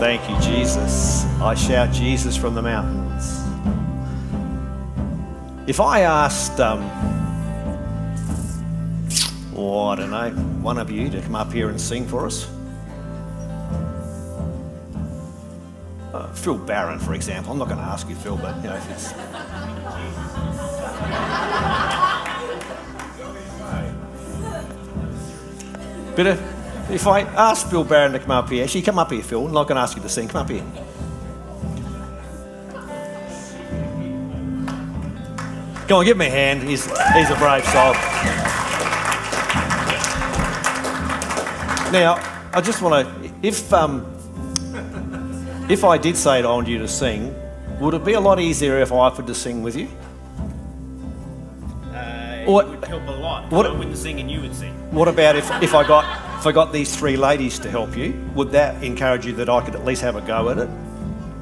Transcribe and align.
Thank 0.00 0.30
you, 0.30 0.40
Jesus. 0.40 1.26
I 1.42 1.54
shout 1.54 1.92
Jesus 1.92 2.34
from 2.34 2.54
the 2.54 2.62
mountains. 2.62 3.38
If 5.68 5.78
I 5.78 6.00
asked, 6.00 6.58
um, 6.58 6.80
oh, 9.54 9.88
I 9.88 9.96
don't 9.96 10.10
know, 10.10 10.30
one 10.62 10.78
of 10.78 10.90
you 10.90 11.10
to 11.10 11.20
come 11.20 11.34
up 11.34 11.52
here 11.52 11.68
and 11.68 11.78
sing 11.78 12.08
for 12.08 12.24
us, 12.24 12.48
uh, 16.14 16.32
Phil 16.32 16.56
Barron, 16.56 16.98
for 16.98 17.12
example. 17.12 17.52
I'm 17.52 17.58
not 17.58 17.68
going 17.68 17.76
to 17.76 17.84
ask 17.84 18.08
you, 18.08 18.14
Phil, 18.14 18.38
but 18.38 18.56
you 18.56 18.70
know, 18.70 18.76
if 18.76 18.90
it's. 18.90 19.12
But 26.16 26.26
if, 26.26 26.49
if 26.90 27.06
I 27.06 27.20
ask 27.20 27.68
Phil 27.68 27.84
Barron 27.84 28.12
to 28.12 28.18
come 28.18 28.30
up 28.32 28.48
here, 28.48 28.64
actually 28.64 28.82
come 28.82 28.98
up 28.98 29.10
here, 29.10 29.22
Phil. 29.22 29.46
I'm 29.46 29.52
not 29.52 29.68
going 29.68 29.76
to 29.76 29.82
ask 29.82 29.96
you 29.96 30.02
to 30.02 30.08
sing. 30.08 30.28
Come 30.28 30.42
up 30.42 30.50
here. 30.50 30.64
Come 35.86 35.98
on, 35.98 36.04
give 36.04 36.16
him 36.16 36.20
a 36.20 36.30
hand. 36.30 36.62
He's, 36.62 36.84
he's 36.84 37.30
a 37.30 37.36
brave 37.36 37.64
soul. 37.66 37.94
Now, 41.92 42.14
I 42.52 42.60
just 42.60 42.80
want 42.82 43.06
to, 43.06 43.32
if 43.42 43.72
um, 43.72 44.06
if 45.68 45.82
I 45.82 45.98
did 45.98 46.16
say 46.16 46.38
I 46.42 46.46
want 46.46 46.68
you 46.68 46.78
to 46.78 46.86
sing, 46.88 47.34
would 47.80 47.94
it 47.94 48.04
be 48.04 48.12
a 48.12 48.20
lot 48.20 48.38
easier 48.38 48.78
if 48.80 48.92
I 48.92 48.96
offered 48.96 49.26
to 49.26 49.34
sing 49.34 49.62
with 49.62 49.74
you? 49.74 49.88
Uh, 51.92 52.44
it 52.46 52.48
would 52.48 52.84
help 52.84 53.08
a 53.08 53.10
lot. 53.10 53.50
what- 53.50 53.66
I 53.66 53.72
wouldn't 53.72 53.96
sing 53.96 54.20
and 54.20 54.30
you 54.30 54.40
would 54.42 54.54
sing. 54.54 54.72
What 54.92 55.08
about 55.08 55.34
if, 55.34 55.50
if 55.62 55.74
I 55.74 55.86
got 55.86 56.04
if 56.40 56.46
I 56.46 56.52
got 56.52 56.72
these 56.72 56.96
three 56.96 57.18
ladies 57.18 57.58
to 57.58 57.70
help 57.70 57.94
you? 57.94 58.14
Would 58.34 58.52
that 58.52 58.82
encourage 58.82 59.26
you 59.26 59.34
that 59.34 59.50
I 59.50 59.60
could 59.60 59.74
at 59.74 59.84
least 59.84 60.00
have 60.00 60.16
a 60.16 60.22
go 60.22 60.48
at 60.48 60.56
it? 60.56 60.68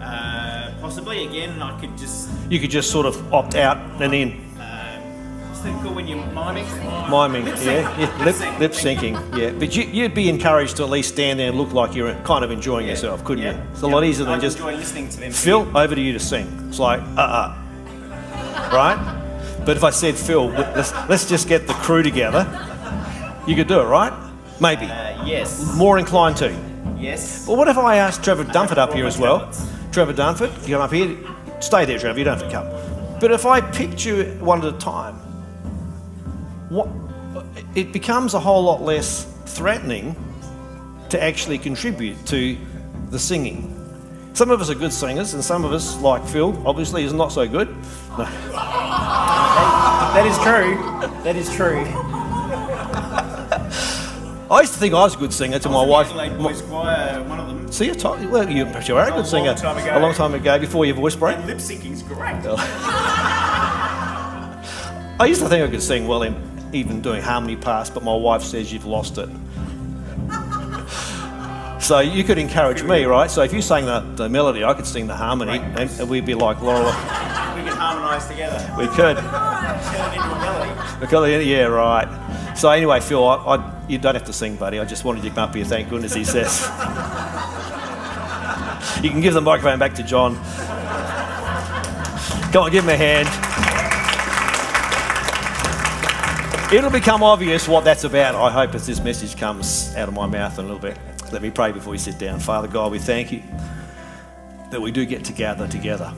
Uh, 0.03 0.73
possibly 0.81 1.25
again, 1.25 1.63
I 1.63 1.79
could 1.81 1.97
just. 1.97 2.29
You 2.51 2.59
could 2.59 2.71
just 2.71 2.91
sort 2.91 3.07
of 3.07 3.33
opt 3.33 3.55
out 3.55 3.77
and 4.03 4.13
in 4.13 4.33
Um, 4.59 5.63
that 5.63 5.83
called 5.83 5.95
when 5.95 6.09
you're 6.09 6.19
miming? 6.27 6.67
miming, 7.11 7.45
Lip 7.45 7.59
yeah, 7.63 7.97
yeah, 7.97 8.25
Lip 8.25 8.41
lip, 8.41 8.59
lip 8.59 8.73
syncing, 8.73 9.15
yeah. 9.39 9.51
But 9.57 9.77
you, 9.77 9.85
you'd 9.85 10.15
be 10.15 10.29
encouraged 10.29 10.77
to 10.79 10.83
at 10.83 10.91
least 10.91 11.11
stand 11.15 11.39
there 11.39 11.49
and 11.51 11.57
look 11.59 11.73
like 11.73 11.95
you're 11.95 12.13
kind 12.25 12.45
of 12.45 12.51
enjoying 12.51 12.87
Yeah. 12.87 12.93
yourself, 12.93 13.23
couldn't 13.25 13.45
Yeah. 13.45 13.53
you? 13.53 13.63
It's 13.73 13.83
a 13.83 13.87
lot 13.87 14.03
easier 14.03 14.25
than 14.25 14.35
I 14.35 14.39
just 14.41 14.59
enjoy 14.59 14.75
listening 14.75 15.09
to 15.11 15.21
them. 15.21 15.31
Phil, 15.31 15.77
over 15.77 15.95
to 15.95 16.01
you 16.01 16.13
to 16.13 16.19
sing. 16.21 16.47
It's 16.69 16.81
like, 16.81 17.01
uh 17.17 17.21
uh 17.21 17.55
Right? 18.73 18.99
But 19.65 19.77
if 19.77 19.85
I 19.85 19.91
said, 19.91 20.17
Phil, 20.17 20.47
let's, 20.49 20.93
let's 21.09 21.29
just 21.29 21.47
get 21.49 21.67
the 21.69 21.75
crew 21.75 22.03
together, 22.03 22.47
you 23.47 23.55
could 23.55 23.69
do 23.69 23.79
it, 23.81 23.85
right? 23.85 24.13
Maybe. 24.61 24.87
Uh, 24.87 25.25
yes. 25.25 25.77
More 25.77 25.99
inclined 25.99 26.37
to. 26.39 26.51
Yes. 26.99 27.47
Well, 27.47 27.57
what 27.57 27.69
if 27.69 27.79
I 27.79 27.97
asked 27.97 28.25
Trevor 28.25 28.45
Dunford 28.45 28.79
up 28.79 28.93
here 28.93 29.07
as 29.07 29.19
well? 29.19 29.53
Trevor 29.93 30.13
Dunford, 30.13 30.51
you 30.67 30.75
come 30.75 30.83
up 30.83 30.93
here. 30.93 31.17
Stay 31.61 31.85
there, 31.85 31.99
Trevor, 31.99 32.19
you 32.19 32.25
don't 32.25 32.39
have 32.39 32.49
to 32.49 32.53
come. 32.53 33.19
But 33.21 33.33
if 33.33 33.47
I 33.47 33.61
picked 33.61 34.05
you 34.05 34.25
one 34.41 34.65
at 34.65 34.75
a 34.75 34.79
time, 34.79 35.15
what, 36.69 36.89
it 37.75 37.93
becomes 37.93 38.35
a 38.35 38.41
whole 38.41 38.63
lot 38.63 38.83
less 38.83 39.25
threatening 39.47 40.15
to 41.11 41.23
actually 41.23 41.59
contribute 41.59 42.25
to 42.27 42.57
the 43.11 43.19
singing. 43.19 43.75
Some 44.35 44.51
of 44.51 44.61
us 44.61 44.71
are 44.71 44.75
good 44.75 44.93
singers, 44.93 45.35
and 45.35 45.43
some 45.43 45.65
of 45.65 45.73
us, 45.73 45.97
like 46.01 46.25
Phil, 46.27 46.63
obviously 46.67 47.03
is 47.03 47.13
not 47.13 47.33
so 47.33 47.49
good. 47.49 47.69
No. 48.17 48.25
That 50.15 50.27
is 50.27 50.39
true. 50.39 50.77
That 51.25 51.37
is 51.37 51.53
true. 51.55 51.85
I 54.51 54.61
used 54.61 54.73
to 54.73 54.79
think 54.79 54.95
I 54.95 55.01
was 55.01 55.15
a 55.15 55.19
good 55.19 55.33
singer 55.33 55.59
to 55.59 55.69
my 55.69 55.85
wife. 55.85 56.11
Boys 56.39 56.63
Choir, 56.63 57.21
uh, 57.21 57.23
one 57.25 57.39
of 57.39 57.49
them. 57.49 57.71
See, 57.71 57.87
you 57.87 57.95
well, 58.31 58.49
you, 58.49 58.65
you 58.67 58.97
are 58.97 59.09
a 59.09 59.11
good 59.11 59.25
A 59.25 59.25
singer. 59.25 59.49
long 59.49 59.57
time 59.57 59.77
ago. 59.77 59.99
A 59.99 60.01
long 60.01 60.15
time 60.15 60.33
ago, 60.35 60.59
before 60.59 60.87
your 60.87 60.95
voice 60.97 61.15
broke. 61.15 61.45
Lip 61.45 61.59
syncing's 61.59 62.03
great. 62.03 62.47
Oh. 62.47 62.57
I 65.21 65.27
used 65.27 65.43
to 65.43 65.49
think 65.51 65.69
I 65.69 65.71
could 65.71 65.83
sing 65.83 66.07
well 66.09 66.23
in 66.23 66.35
even 66.73 67.03
doing 67.03 67.21
harmony 67.21 67.57
parts, 67.57 67.91
but 67.91 68.03
my 68.03 68.15
wife 68.15 68.43
says 68.43 68.73
you've 68.73 68.87
lost 68.87 69.19
it. 69.19 69.29
So 71.81 72.01
you 72.01 72.25
could 72.25 72.39
encourage 72.39 72.83
me, 72.83 73.05
right? 73.05 73.31
So 73.31 73.43
if 73.43 73.53
you 73.53 73.63
sang 73.63 73.87
the, 73.87 74.01
the 74.17 74.29
melody, 74.29 74.65
I 74.65 74.75
could 74.75 74.85
sing 74.85 75.07
the 75.07 75.15
harmony, 75.15 75.59
and, 75.59 75.89
and 75.89 76.11
we'd 76.11 76.27
be 76.27 76.35
like 76.35 76.61
Laura. 76.61 76.85
We 76.85 77.63
could 77.63 77.73
harmonise 77.79 78.27
together. 78.27 78.59
We 78.77 78.89
could. 78.89 79.17
Turn 79.17 80.13
it 80.13 80.17
into 80.17 80.29
a 80.29 80.41
melody. 81.11 81.45
Yeah, 81.45 81.67
right. 81.67 82.09
So 82.59 82.69
anyway, 82.69 82.99
Phil, 83.01 83.25
I, 83.27 83.37
I, 83.37 83.78
you 83.89 83.99
don't 83.99 84.15
have 84.15 84.25
to 84.25 84.33
sing, 84.33 84.57
buddy. 84.57 84.79
I 84.79 84.85
just 84.85 85.05
wanted 85.05 85.25
you 85.25 85.31
to 85.31 85.35
come 85.35 85.49
up 85.49 85.55
here. 85.55 85.65
Thank 85.65 85.89
goodness, 85.89 86.13
he 86.15 86.25
says. 86.25 86.61
you 89.03 89.11
can 89.11 89.23
give 89.23 89.33
the 89.35 89.41
microphone 89.41 89.79
back 89.79 89.95
to 89.95 90.03
John. 90.03 90.35
Come 92.53 92.65
on, 92.65 92.71
give 92.71 92.85
him 92.85 92.91
a 92.91 92.97
hand. 92.97 93.29
It'll 96.73 96.91
become 96.91 97.23
obvious 97.23 97.67
what 97.67 97.85
that's 97.85 98.05
about, 98.05 98.35
I 98.35 98.51
hope, 98.51 98.75
as 98.75 98.87
this 98.87 99.01
message 99.03 99.39
comes 99.39 99.95
out 99.97 100.09
of 100.09 100.15
my 100.15 100.27
mouth 100.27 100.59
in 100.59 100.67
a 100.67 100.69
little 100.69 100.81
bit. 100.81 100.99
Let 101.33 101.41
me 101.41 101.51
pray 101.51 101.73
before 101.73 101.93
we 101.93 101.99
sit 101.99 102.19
down. 102.19 102.41
Father 102.41 102.69
God, 102.69 102.93
we 102.93 102.99
thank 102.99 103.33
you 103.33 103.43
that 104.71 104.81
we 104.81 104.91
do 104.91 105.07
get 105.07 105.25
to 105.25 105.33
gather 105.33 105.67
together. 105.67 106.13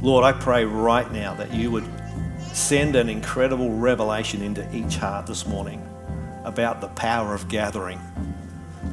Lord, 0.00 0.24
I 0.24 0.32
pray 0.32 0.64
right 0.64 1.10
now 1.12 1.34
that 1.34 1.54
you 1.54 1.70
would 1.70 1.88
send 2.52 2.96
an 2.96 3.08
incredible 3.08 3.70
revelation 3.70 4.42
into 4.42 4.68
each 4.74 4.96
heart 4.96 5.26
this 5.26 5.46
morning 5.46 5.88
about 6.44 6.80
the 6.80 6.88
power 6.88 7.34
of 7.34 7.48
gathering. 7.48 8.00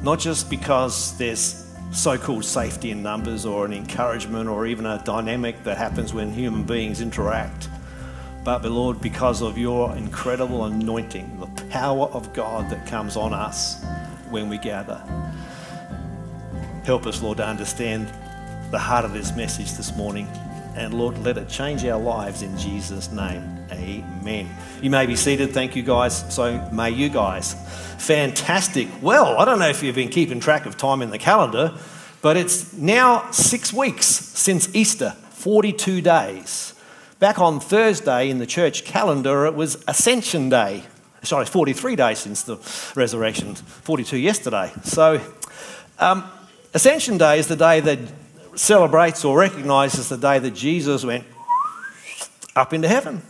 Not 0.02 0.18
just 0.18 0.48
because 0.48 1.16
there's 1.18 1.66
so 1.92 2.16
called 2.16 2.44
safety 2.44 2.90
in 2.90 3.02
numbers 3.02 3.44
or 3.44 3.64
an 3.64 3.72
encouragement 3.72 4.48
or 4.48 4.66
even 4.66 4.86
a 4.86 5.02
dynamic 5.04 5.64
that 5.64 5.76
happens 5.76 6.14
when 6.14 6.32
human 6.32 6.62
beings 6.62 7.00
interact, 7.00 7.68
but, 8.42 8.64
Lord, 8.64 9.02
because 9.02 9.42
of 9.42 9.58
your 9.58 9.94
incredible 9.96 10.64
anointing, 10.64 11.40
the 11.40 11.46
power 11.64 12.06
of 12.06 12.32
God 12.32 12.70
that 12.70 12.86
comes 12.86 13.16
on 13.16 13.34
us 13.34 13.84
when 14.30 14.48
we 14.48 14.56
gather. 14.56 15.02
Help 16.84 17.06
us, 17.06 17.20
Lord, 17.20 17.36
to 17.36 17.46
understand 17.46 18.10
the 18.70 18.78
heart 18.78 19.04
of 19.04 19.12
this 19.12 19.36
message 19.36 19.72
this 19.74 19.94
morning. 19.94 20.26
And 20.74 20.94
Lord, 20.94 21.18
let 21.18 21.36
it 21.36 21.48
change 21.48 21.84
our 21.84 22.00
lives 22.00 22.42
in 22.42 22.56
Jesus' 22.56 23.10
name. 23.10 23.58
Amen. 23.72 24.48
You 24.80 24.90
may 24.90 25.06
be 25.06 25.16
seated. 25.16 25.52
Thank 25.52 25.76
you, 25.76 25.82
guys. 25.82 26.32
So 26.34 26.68
may 26.72 26.90
you 26.90 27.08
guys. 27.08 27.54
Fantastic. 27.98 28.88
Well, 29.02 29.38
I 29.38 29.44
don't 29.44 29.58
know 29.58 29.68
if 29.68 29.82
you've 29.82 29.94
been 29.94 30.08
keeping 30.08 30.40
track 30.40 30.66
of 30.66 30.76
time 30.76 31.02
in 31.02 31.10
the 31.10 31.18
calendar, 31.18 31.74
but 32.22 32.36
it's 32.36 32.72
now 32.72 33.30
six 33.30 33.72
weeks 33.72 34.06
since 34.06 34.74
Easter, 34.74 35.10
42 35.30 36.00
days. 36.00 36.74
Back 37.18 37.38
on 37.38 37.60
Thursday 37.60 38.30
in 38.30 38.38
the 38.38 38.46
church 38.46 38.84
calendar, 38.84 39.44
it 39.46 39.54
was 39.54 39.84
Ascension 39.86 40.48
Day. 40.48 40.84
Sorry, 41.22 41.44
43 41.44 41.96
days 41.96 42.18
since 42.18 42.42
the 42.44 42.56
resurrection, 42.98 43.54
42 43.54 44.16
yesterday. 44.16 44.72
So, 44.84 45.20
um, 45.98 46.24
Ascension 46.72 47.18
Day 47.18 47.38
is 47.38 47.46
the 47.46 47.56
day 47.56 47.80
that 47.80 47.98
celebrates 48.60 49.24
or 49.24 49.38
recognizes 49.38 50.10
the 50.10 50.18
day 50.18 50.38
that 50.38 50.50
Jesus 50.50 51.02
went 51.02 51.24
up 52.54 52.74
into 52.74 52.88
heaven. 52.88 53.22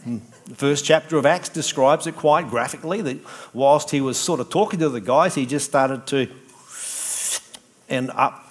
The 0.46 0.56
first 0.56 0.84
chapter 0.84 1.16
of 1.16 1.24
Acts 1.24 1.48
describes 1.48 2.08
it 2.08 2.16
quite 2.16 2.50
graphically 2.50 3.00
that 3.02 3.18
whilst 3.54 3.90
he 3.90 4.00
was 4.00 4.18
sort 4.18 4.40
of 4.40 4.50
talking 4.50 4.80
to 4.80 4.88
the 4.88 5.00
guys, 5.00 5.36
he 5.36 5.46
just 5.46 5.66
started 5.66 6.04
to 6.08 6.26
end 7.88 8.10
up 8.10 8.44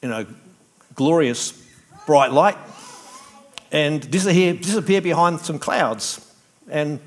in 0.00 0.12
a 0.12 0.28
glorious 0.94 1.60
bright 2.06 2.30
light 2.30 2.56
and 3.72 4.08
disappear, 4.08 4.54
disappear 4.54 5.00
behind 5.00 5.40
some 5.40 5.58
clouds. 5.58 6.24
And 6.70 7.00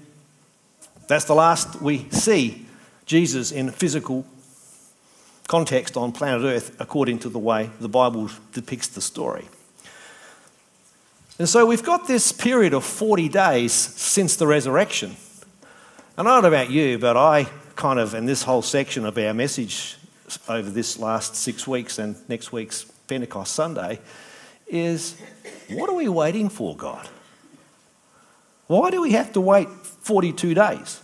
that's 1.07 1.23
the 1.23 1.35
last 1.35 1.81
we 1.81 2.09
see 2.09 2.65
Jesus 3.05 3.53
in 3.53 3.71
physical 3.71 4.25
context 5.53 5.95
on 5.95 6.11
planet 6.11 6.41
Earth 6.41 6.75
according 6.79 7.19
to 7.19 7.29
the 7.29 7.37
way 7.37 7.69
the 7.79 7.87
Bible 7.87 8.27
depicts 8.53 8.87
the 8.87 8.99
story. 8.99 9.47
And 11.37 11.47
so 11.47 11.63
we've 11.67 11.83
got 11.83 12.07
this 12.07 12.31
period 12.31 12.73
of 12.73 12.83
40 12.83 13.29
days 13.29 13.71
since 13.71 14.35
the 14.35 14.47
resurrection. 14.47 15.15
And 16.17 16.27
I 16.27 16.31
don't 16.31 16.41
know 16.41 16.47
about 16.47 16.71
you, 16.71 16.97
but 16.97 17.15
I 17.17 17.43
kind 17.75 17.99
of, 17.99 18.15
in 18.15 18.25
this 18.25 18.41
whole 18.41 18.63
section 18.63 19.05
of 19.05 19.15
our 19.15 19.31
message 19.31 19.97
over 20.49 20.71
this 20.71 20.97
last 20.97 21.35
six 21.35 21.67
weeks 21.67 21.99
and 21.99 22.15
next 22.27 22.51
week's 22.51 22.85
Pentecost 23.07 23.53
Sunday, 23.53 23.99
is 24.65 25.15
what 25.69 25.87
are 25.87 25.95
we 25.95 26.09
waiting 26.09 26.49
for, 26.49 26.75
God? 26.75 27.07
Why 28.65 28.89
do 28.89 29.03
we 29.03 29.11
have 29.11 29.31
to 29.33 29.41
wait 29.41 29.69
42 29.69 30.55
days? 30.55 30.99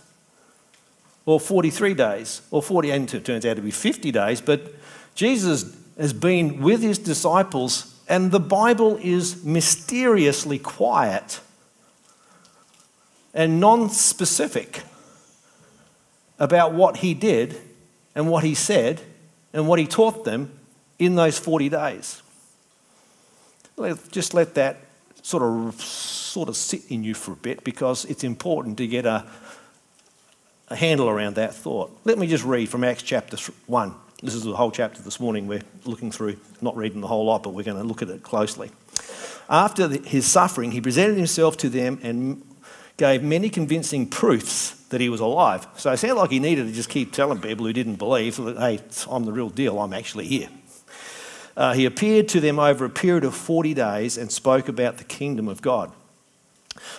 Or 1.26 1.38
43 1.38 1.94
days? 1.94 2.42
Or 2.50 2.62
40, 2.62 2.90
and 2.90 3.14
it 3.14 3.24
turns 3.24 3.46
out 3.46 3.56
to 3.56 3.62
be 3.62 3.70
50 3.70 4.10
days, 4.10 4.40
but 4.40 4.74
Jesus 5.14 5.76
has 5.98 6.12
been 6.12 6.60
with 6.60 6.82
his 6.82 6.98
disciples, 6.98 7.94
and 8.08 8.32
the 8.32 8.40
Bible 8.40 8.98
is 9.02 9.44
mysteriously 9.44 10.58
quiet 10.58 11.40
and 13.34 13.60
non 13.60 13.90
specific 13.90 14.82
about 16.38 16.72
what 16.72 16.98
he 16.98 17.14
did 17.14 17.60
and 18.14 18.28
what 18.28 18.42
he 18.44 18.54
said 18.54 19.00
and 19.52 19.68
what 19.68 19.78
he 19.78 19.86
taught 19.86 20.24
them 20.24 20.50
in 20.98 21.14
those 21.14 21.38
40 21.38 21.68
days. 21.68 22.22
Just 24.10 24.34
let 24.34 24.54
that 24.54 24.78
sort 25.22 25.42
of, 25.42 25.80
sort 25.80 26.48
of 26.48 26.56
sit 26.56 26.82
in 26.90 27.04
you 27.04 27.14
for 27.14 27.32
a 27.32 27.36
bit 27.36 27.64
because 27.64 28.04
it's 28.06 28.24
important 28.24 28.76
to 28.78 28.86
get 28.86 29.06
a, 29.06 29.26
a 30.70 30.76
handle 30.76 31.08
around 31.08 31.34
that 31.34 31.52
thought. 31.52 31.90
Let 32.04 32.16
me 32.18 32.28
just 32.28 32.44
read 32.44 32.68
from 32.68 32.84
Acts 32.84 33.02
chapter 33.02 33.36
1. 33.66 33.94
This 34.22 34.34
is 34.34 34.44
the 34.44 34.54
whole 34.54 34.70
chapter 34.70 35.02
this 35.02 35.18
morning 35.18 35.48
we're 35.48 35.62
looking 35.84 36.12
through, 36.12 36.36
not 36.60 36.76
reading 36.76 37.00
the 37.00 37.08
whole 37.08 37.24
lot, 37.24 37.42
but 37.42 37.50
we're 37.50 37.64
going 37.64 37.76
to 37.76 37.84
look 37.84 38.02
at 38.02 38.08
it 38.08 38.22
closely. 38.22 38.70
After 39.48 39.88
his 39.88 40.26
suffering, 40.26 40.70
he 40.70 40.80
presented 40.80 41.16
himself 41.16 41.56
to 41.58 41.68
them 41.68 41.98
and 42.02 42.42
gave 42.96 43.22
many 43.22 43.50
convincing 43.50 44.06
proofs 44.06 44.72
that 44.90 45.00
he 45.00 45.08
was 45.08 45.20
alive. 45.20 45.66
So 45.76 45.90
it 45.90 45.96
sounded 45.96 46.16
like 46.16 46.30
he 46.30 46.38
needed 46.38 46.66
to 46.66 46.72
just 46.72 46.88
keep 46.88 47.12
telling 47.12 47.40
people 47.40 47.66
who 47.66 47.72
didn't 47.72 47.96
believe 47.96 48.36
that, 48.36 48.58
hey, 48.58 48.80
I'm 49.10 49.24
the 49.24 49.32
real 49.32 49.48
deal, 49.48 49.80
I'm 49.80 49.92
actually 49.92 50.26
here. 50.26 50.48
Uh, 51.56 51.72
he 51.72 51.84
appeared 51.84 52.28
to 52.28 52.40
them 52.40 52.60
over 52.60 52.84
a 52.84 52.90
period 52.90 53.24
of 53.24 53.34
40 53.34 53.74
days 53.74 54.16
and 54.16 54.30
spoke 54.30 54.68
about 54.68 54.98
the 54.98 55.04
kingdom 55.04 55.48
of 55.48 55.62
God. 55.62 55.90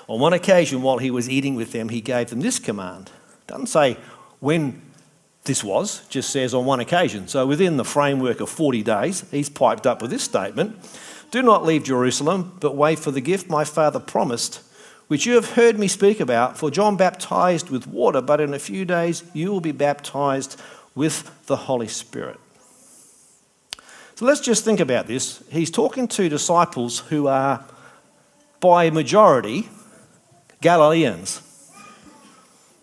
On 0.09 0.19
one 0.19 0.33
occasion, 0.33 0.81
while 0.81 0.97
he 0.97 1.09
was 1.09 1.29
eating 1.29 1.56
with 1.56 1.71
them, 1.71 1.89
he 1.89 2.01
gave 2.01 2.29
them 2.29 2.41
this 2.41 2.59
command. 2.59 3.12
Doesn't 3.51 3.68
say 3.68 3.98
when 4.39 4.81
this 5.44 5.62
was, 5.62 6.07
just 6.07 6.30
says 6.30 6.53
on 6.53 6.63
one 6.63 6.80
occasion. 6.80 7.27
So 7.27 7.45
within 7.45 7.75
the 7.75 7.83
framework 7.83 8.39
of 8.39 8.50
40 8.50 8.81
days, 8.81 9.25
he's 9.30 9.50
piped 9.50 9.86
up 9.86 10.01
with 10.01 10.09
this 10.09 10.24
statement 10.24 10.77
Do 11.31 11.42
not 11.42 11.65
leave 11.65 11.83
Jerusalem, 11.83 12.56
but 12.62 12.77
wait 12.77 12.98
for 12.98 13.12
the 13.12 13.19
gift 13.19 13.50
my 13.50 13.65
father 13.65 14.00
promised, 14.00 14.62
which 15.09 15.25
you 15.25 15.36
have 15.36 15.51
heard 15.51 15.77
me 15.77 15.89
speak 15.89 16.21
about. 16.21 16.57
For 16.57 16.71
John 16.71 16.95
baptized 16.95 17.69
with 17.69 17.88
water, 17.88 18.21
but 18.21 18.39
in 18.39 18.53
a 18.53 18.59
few 18.59 18.86
days 18.86 19.21
you 19.33 19.51
will 19.51 19.59
be 19.59 19.74
baptized 19.74 20.57
with 20.95 21.30
the 21.47 21.57
Holy 21.57 21.89
Spirit. 21.89 22.39
So 24.15 24.25
let's 24.25 24.39
just 24.39 24.63
think 24.63 24.80
about 24.80 25.07
this. 25.07 25.44
He's 25.51 25.71
talking 25.71 26.07
to 26.07 26.30
disciples 26.30 27.00
who 27.00 27.27
are, 27.27 27.65
by 28.62 28.89
majority, 28.92 29.68
Galileans. 30.62 31.42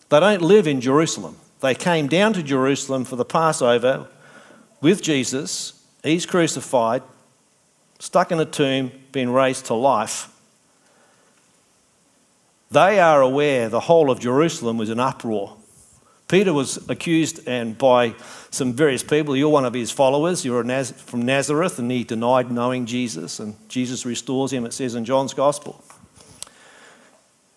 They 0.09 0.21
don't 0.21 0.43
live 0.43 0.67
in 0.67 0.81
Jerusalem. 0.81 1.37
They 1.61 1.75
came 1.75 2.07
down 2.07 2.33
to 2.35 2.43
Jerusalem 2.43 3.05
for 3.05 3.17
the 3.17 3.25
Passover 3.25 4.09
with 4.81 5.03
Jesus. 5.03 5.85
He's 6.03 6.25
crucified, 6.25 7.03
stuck 7.99 8.31
in 8.33 8.41
a 8.41 8.45
tomb, 8.45 8.93
been 9.13 9.31
raised 9.31 9.67
to 9.67 9.75
life. 9.75 10.33
They 12.71 13.01
are 13.01 13.23
aware 13.23 13.69
the 13.69 13.81
whole 13.81 14.11
of 14.11 14.21
Jerusalem 14.21 14.79
was 14.79 14.91
in 14.91 15.01
uproar. 15.01 15.57
Peter 16.29 16.53
was 16.53 16.77
accused 16.91 17.49
and 17.49 17.77
by 17.79 18.15
some 18.51 18.75
various 18.75 19.03
people, 19.03 19.35
you're 19.35 19.49
one 19.49 19.65
of 19.65 19.73
his 19.73 19.91
followers, 19.91 20.45
you're 20.45 20.63
Naz- 20.63 20.93
from 20.93 21.23
Nazareth, 21.23 21.79
and 21.79 21.91
he 21.91 22.05
denied 22.05 22.51
knowing 22.51 22.85
Jesus, 22.85 23.41
and 23.41 23.57
Jesus 23.69 24.05
restores 24.05 24.53
him, 24.53 24.67
it 24.67 24.75
says 24.75 24.95
in 24.95 25.07
John's 25.07 25.33
Gospel. 25.33 25.83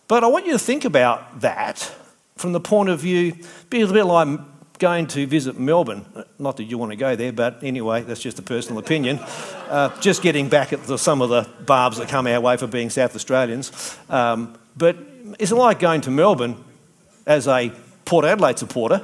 But 0.08 0.24
I 0.24 0.28
want 0.28 0.46
you 0.46 0.54
to 0.54 0.60
think 0.60 0.86
about 0.86 1.42
that 1.42 1.94
from 2.42 2.52
the 2.52 2.60
point 2.60 2.90
of 2.90 3.00
view, 3.00 3.36
be 3.70 3.82
a 3.82 3.88
bit 3.88 4.04
like 4.04 4.40
going 4.80 5.06
to 5.06 5.28
visit 5.28 5.60
Melbourne. 5.60 6.06
Not 6.40 6.58
that 6.58 6.64
you 6.64 6.78
want 6.80 6.92
to 6.92 6.96
go 6.96 7.16
there, 7.16 7.32
but 7.32 7.64
anyway, 7.64 8.02
that's 8.02 8.20
just 8.20 8.40
a 8.40 8.42
personal 8.42 8.80
opinion. 8.80 9.20
Uh, 9.72 9.88
just 10.02 10.22
getting 10.22 10.50
back 10.50 10.74
at 10.74 10.84
the, 10.84 10.98
some 10.98 11.22
of 11.22 11.30
the 11.30 11.48
barbs 11.66 11.96
that 11.96 12.10
come 12.10 12.28
our 12.28 12.42
way 12.42 12.58
for 12.58 12.68
being 12.68 12.90
South 12.90 13.16
Australians. 13.16 13.98
Um, 14.10 14.60
but 14.76 14.98
it's 15.40 15.54
like 15.54 15.80
going 15.80 16.02
to 16.02 16.12
Melbourne 16.12 16.62
as 17.26 17.48
a 17.48 17.72
Port 18.04 18.26
Adelaide 18.26 18.60
supporter 18.60 19.02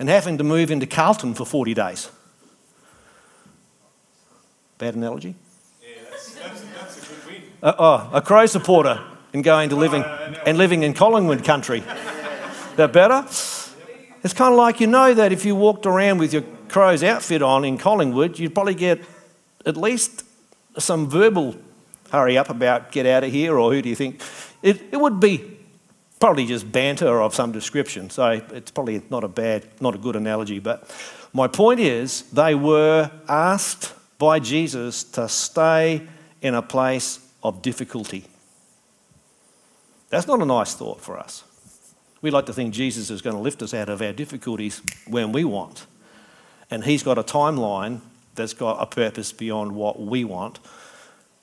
and 0.00 0.08
having 0.08 0.38
to 0.38 0.42
move 0.42 0.72
into 0.72 0.86
Carlton 0.86 1.34
for 1.34 1.44
40 1.46 1.72
days. 1.72 2.10
Bad 4.78 4.96
analogy? 4.96 5.36
Yeah, 5.80 5.88
that's, 6.10 6.34
that's, 6.34 6.60
that's 6.60 6.96
a 6.96 7.14
good 7.14 7.26
win. 7.28 7.42
Uh, 7.62 7.74
oh, 7.78 8.10
a 8.12 8.20
Crow 8.20 8.46
supporter 8.46 9.00
and 9.34 9.44
going 9.44 9.68
to 9.68 9.76
living 9.76 10.02
and 10.46 10.56
living 10.56 10.82
in 10.82 10.94
Collingwood 10.94 11.44
country 11.44 11.80
that 12.76 12.92
better? 12.92 13.26
It's 14.22 14.32
kind 14.32 14.54
of 14.54 14.56
like 14.56 14.80
you 14.80 14.86
know 14.86 15.12
that 15.12 15.32
if 15.32 15.44
you 15.44 15.54
walked 15.54 15.84
around 15.84 16.16
with 16.18 16.32
your 16.32 16.44
crow's 16.68 17.02
outfit 17.02 17.42
on 17.42 17.64
in 17.66 17.76
Collingwood, 17.76 18.38
you'd 18.38 18.54
probably 18.54 18.74
get 18.74 19.02
at 19.66 19.76
least 19.76 20.24
some 20.78 21.10
verbal 21.10 21.56
hurry 22.10 22.38
up 22.38 22.48
about 22.48 22.92
get 22.92 23.04
out 23.04 23.24
of 23.24 23.30
here 23.30 23.58
or 23.58 23.72
who 23.72 23.82
do 23.82 23.88
you 23.88 23.94
think? 23.94 24.22
It, 24.62 24.80
it 24.92 24.96
would 24.96 25.20
be 25.20 25.58
probably 26.20 26.46
just 26.46 26.70
banter 26.72 27.20
of 27.20 27.34
some 27.34 27.52
description. 27.52 28.08
So 28.08 28.40
it's 28.50 28.70
probably 28.70 29.02
not 29.10 29.24
a 29.24 29.28
bad, 29.28 29.66
not 29.80 29.94
a 29.94 29.98
good 29.98 30.16
analogy. 30.16 30.58
But 30.58 30.88
my 31.32 31.48
point 31.48 31.80
is, 31.80 32.22
they 32.30 32.54
were 32.54 33.10
asked 33.28 33.92
by 34.18 34.38
Jesus 34.38 35.04
to 35.04 35.28
stay 35.28 36.06
in 36.40 36.54
a 36.54 36.62
place 36.62 37.18
of 37.42 37.60
difficulty. 37.60 38.24
That's 40.14 40.28
not 40.28 40.40
a 40.40 40.44
nice 40.44 40.74
thought 40.74 41.00
for 41.00 41.18
us. 41.18 41.42
We 42.20 42.30
like 42.30 42.46
to 42.46 42.52
think 42.52 42.72
Jesus 42.72 43.10
is 43.10 43.20
going 43.20 43.34
to 43.34 43.42
lift 43.42 43.62
us 43.62 43.74
out 43.74 43.88
of 43.88 44.00
our 44.00 44.12
difficulties 44.12 44.80
when 45.08 45.32
we 45.32 45.44
want. 45.44 45.86
And 46.70 46.84
he's 46.84 47.02
got 47.02 47.18
a 47.18 47.24
timeline 47.24 48.00
that's 48.36 48.54
got 48.54 48.80
a 48.80 48.86
purpose 48.86 49.32
beyond 49.32 49.72
what 49.72 50.00
we 50.00 50.22
want, 50.22 50.60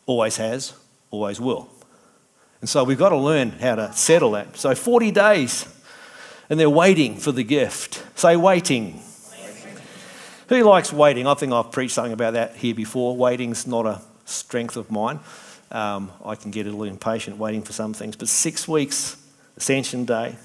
always 0.06 0.38
has, 0.38 0.72
always 1.10 1.42
will. 1.42 1.68
And 2.62 2.70
so 2.70 2.86
we've 2.86 2.98
got 2.98 3.10
to 3.10 3.18
learn 3.18 3.50
how 3.50 3.76
to 3.76 3.92
settle 3.92 4.32
that. 4.32 4.56
So 4.56 4.74
40 4.74 5.12
days, 5.12 5.68
and 6.50 6.58
they're 6.58 6.70
waiting 6.70 7.18
for 7.18 7.34
the 7.34 7.44
gift. 7.44 8.02
Say, 8.18 8.38
waiting. 8.38 9.02
waiting. 9.38 9.82
Who 10.48 10.64
likes 10.64 10.94
waiting? 10.94 11.28
I 11.28 11.34
think 11.34 11.52
I've 11.52 11.74
preached 11.74 11.96
something 11.96 12.14
about 12.14 12.36
that 12.36 12.56
here 12.56 12.74
before. 12.74 13.18
Waiting's 13.18 13.68
not 13.68 13.86
a 13.86 14.02
strength 14.24 14.78
of 14.78 14.90
mine. 14.90 15.20
Um, 15.72 16.12
I 16.24 16.36
can 16.36 16.52
get 16.52 16.68
a 16.68 16.70
little 16.70 16.84
impatient 16.84 17.38
waiting 17.38 17.62
for 17.62 17.74
some 17.74 17.94
things. 17.94 18.16
But 18.16 18.28
six 18.28 18.68
weeks, 18.68 19.18
Ascension 19.58 20.06
Day, 20.06 20.36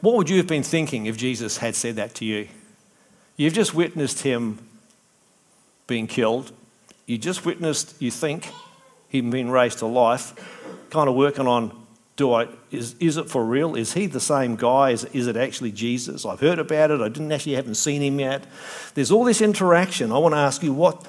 what 0.00 0.16
would 0.16 0.28
you 0.28 0.38
have 0.38 0.46
been 0.46 0.62
thinking 0.62 1.06
if 1.06 1.16
Jesus 1.16 1.58
had 1.58 1.74
said 1.74 1.96
that 1.96 2.14
to 2.16 2.24
you? 2.24 2.48
You've 3.36 3.54
just 3.54 3.74
witnessed 3.74 4.22
him 4.22 4.58
being 5.86 6.06
killed. 6.06 6.52
You 7.06 7.18
just 7.18 7.44
witnessed, 7.44 8.00
you 8.00 8.10
think, 8.10 8.50
him 9.08 9.30
being 9.30 9.50
raised 9.50 9.78
to 9.80 9.86
life, 9.86 10.34
kind 10.90 11.08
of 11.08 11.14
working 11.14 11.46
on 11.46 11.84
do 12.16 12.32
I, 12.32 12.46
is, 12.70 12.94
is 13.00 13.16
it 13.16 13.28
for 13.28 13.44
real? 13.44 13.74
Is 13.74 13.92
he 13.92 14.06
the 14.06 14.20
same 14.20 14.54
guy? 14.54 14.90
Is, 14.90 15.04
is 15.06 15.26
it 15.26 15.36
actually 15.36 15.72
Jesus? 15.72 16.24
I've 16.24 16.38
heard 16.38 16.60
about 16.60 16.92
it. 16.92 17.00
I 17.00 17.08
didn't 17.08 17.32
actually 17.32 17.54
haven't 17.54 17.74
seen 17.74 18.02
him 18.02 18.20
yet. 18.20 18.46
There's 18.94 19.10
all 19.10 19.24
this 19.24 19.40
interaction. 19.40 20.12
I 20.12 20.18
want 20.18 20.32
to 20.34 20.38
ask 20.38 20.62
you 20.62 20.72
what 20.72 21.04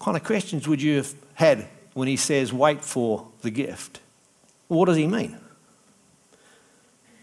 kind 0.00 0.16
of 0.16 0.22
questions 0.22 0.68
would 0.68 0.80
you 0.80 0.98
have 0.98 1.12
had 1.34 1.66
when 1.98 2.06
he 2.06 2.16
says, 2.16 2.52
wait 2.52 2.84
for 2.84 3.26
the 3.42 3.50
gift? 3.50 3.98
What 4.68 4.86
does 4.86 4.96
he 4.96 5.08
mean? 5.08 5.36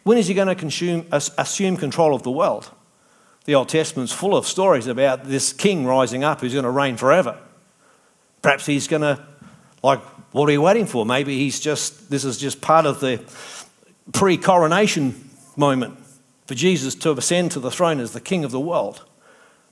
When 0.04 0.18
is 0.18 0.28
he 0.28 0.34
going 0.34 0.50
to 0.50 0.56
consume, 0.56 1.06
assume 1.14 1.78
control 1.78 2.14
of 2.14 2.24
the 2.24 2.32
world? 2.32 2.70
The 3.46 3.56
Old 3.56 3.70
Testament's 3.70 4.12
full 4.12 4.36
of 4.36 4.46
stories 4.46 4.88
about 4.88 5.24
this 5.24 5.54
king 5.54 5.86
rising 5.86 6.26
up 6.26 6.42
who's 6.42 6.52
going 6.52 6.66
to 6.66 6.70
reign 6.72 6.98
forever. 6.98 7.38
Perhaps 8.42 8.66
he's 8.66 8.90
going 8.90 9.04
to, 9.04 9.26
like, 9.82 10.02
what 10.34 10.50
are 10.50 10.52
you 10.52 10.62
waiting 10.62 10.88
for? 10.88 11.06
Maybe 11.06 11.38
he's 11.38 11.62
just, 11.62 12.10
this 12.10 12.26
is 12.26 12.38
just 12.38 12.60
part 12.60 12.86
of 12.86 13.00
the 13.00 13.24
pre 14.12 14.36
coronation 14.36 15.30
moment 15.56 15.98
for 16.48 16.54
Jesus 16.54 16.96
to 16.96 17.12
ascend 17.14 17.52
to 17.52 17.62
the 17.62 17.72
throne 17.72 18.02
as 18.02 18.12
the 18.12 18.20
king 18.20 18.44
of 18.44 18.52
the 18.52 18.60
world. 18.60 19.06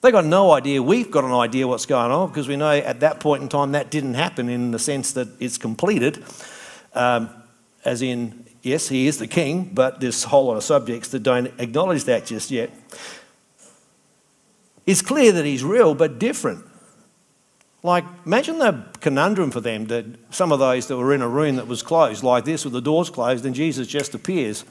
They 0.03 0.11
got 0.11 0.25
no 0.25 0.51
idea. 0.51 0.83
We've 0.83 1.09
got 1.09 1.23
an 1.23 1.31
idea 1.31 1.67
what's 1.67 1.87
going 1.87 2.11
on 2.11 2.27
because 2.27 2.47
we 2.47 2.57
know 2.57 2.71
at 2.71 2.99
that 2.99 3.19
point 3.19 3.41
in 3.41 3.49
time 3.49 3.71
that 3.71 3.89
didn't 3.89 4.13
happen 4.13 4.49
in 4.49 4.69
the 4.69 4.79
sense 4.79 5.13
that 5.13 5.29
it's 5.39 5.57
completed, 5.57 6.23
um, 6.93 7.29
as 7.83 8.03
in 8.03 8.43
Yes, 8.63 8.87
he 8.87 9.07
is 9.07 9.17
the 9.17 9.27
king, 9.27 9.69
but 9.73 9.99
there's 9.99 10.23
a 10.23 10.29
whole 10.29 10.45
lot 10.45 10.55
of 10.55 10.63
subjects 10.63 11.09
that 11.09 11.21
don't 11.21 11.51
acknowledge 11.59 12.05
that 12.05 12.25
just 12.25 12.49
yet. 12.49 12.71
It's 14.85 15.01
clear 15.01 15.33
that 15.33 15.43
he's 15.43 15.65
real, 15.65 15.93
but 15.93 16.17
different. 16.17 16.65
Like, 17.83 18.05
imagine 18.25 18.59
the 18.59 18.85
conundrum 19.01 19.51
for 19.51 19.59
them 19.59 19.87
that 19.87 20.05
some 20.33 20.53
of 20.53 20.59
those 20.59 20.87
that 20.87 20.95
were 20.95 21.13
in 21.13 21.21
a 21.21 21.27
room 21.27 21.57
that 21.57 21.67
was 21.67 21.83
closed, 21.83 22.23
like 22.23 22.45
this, 22.45 22.63
with 22.63 22.71
the 22.71 22.81
doors 22.81 23.09
closed, 23.09 23.45
and 23.45 23.53
Jesus 23.53 23.85
just 23.85 24.15
appears, 24.15 24.63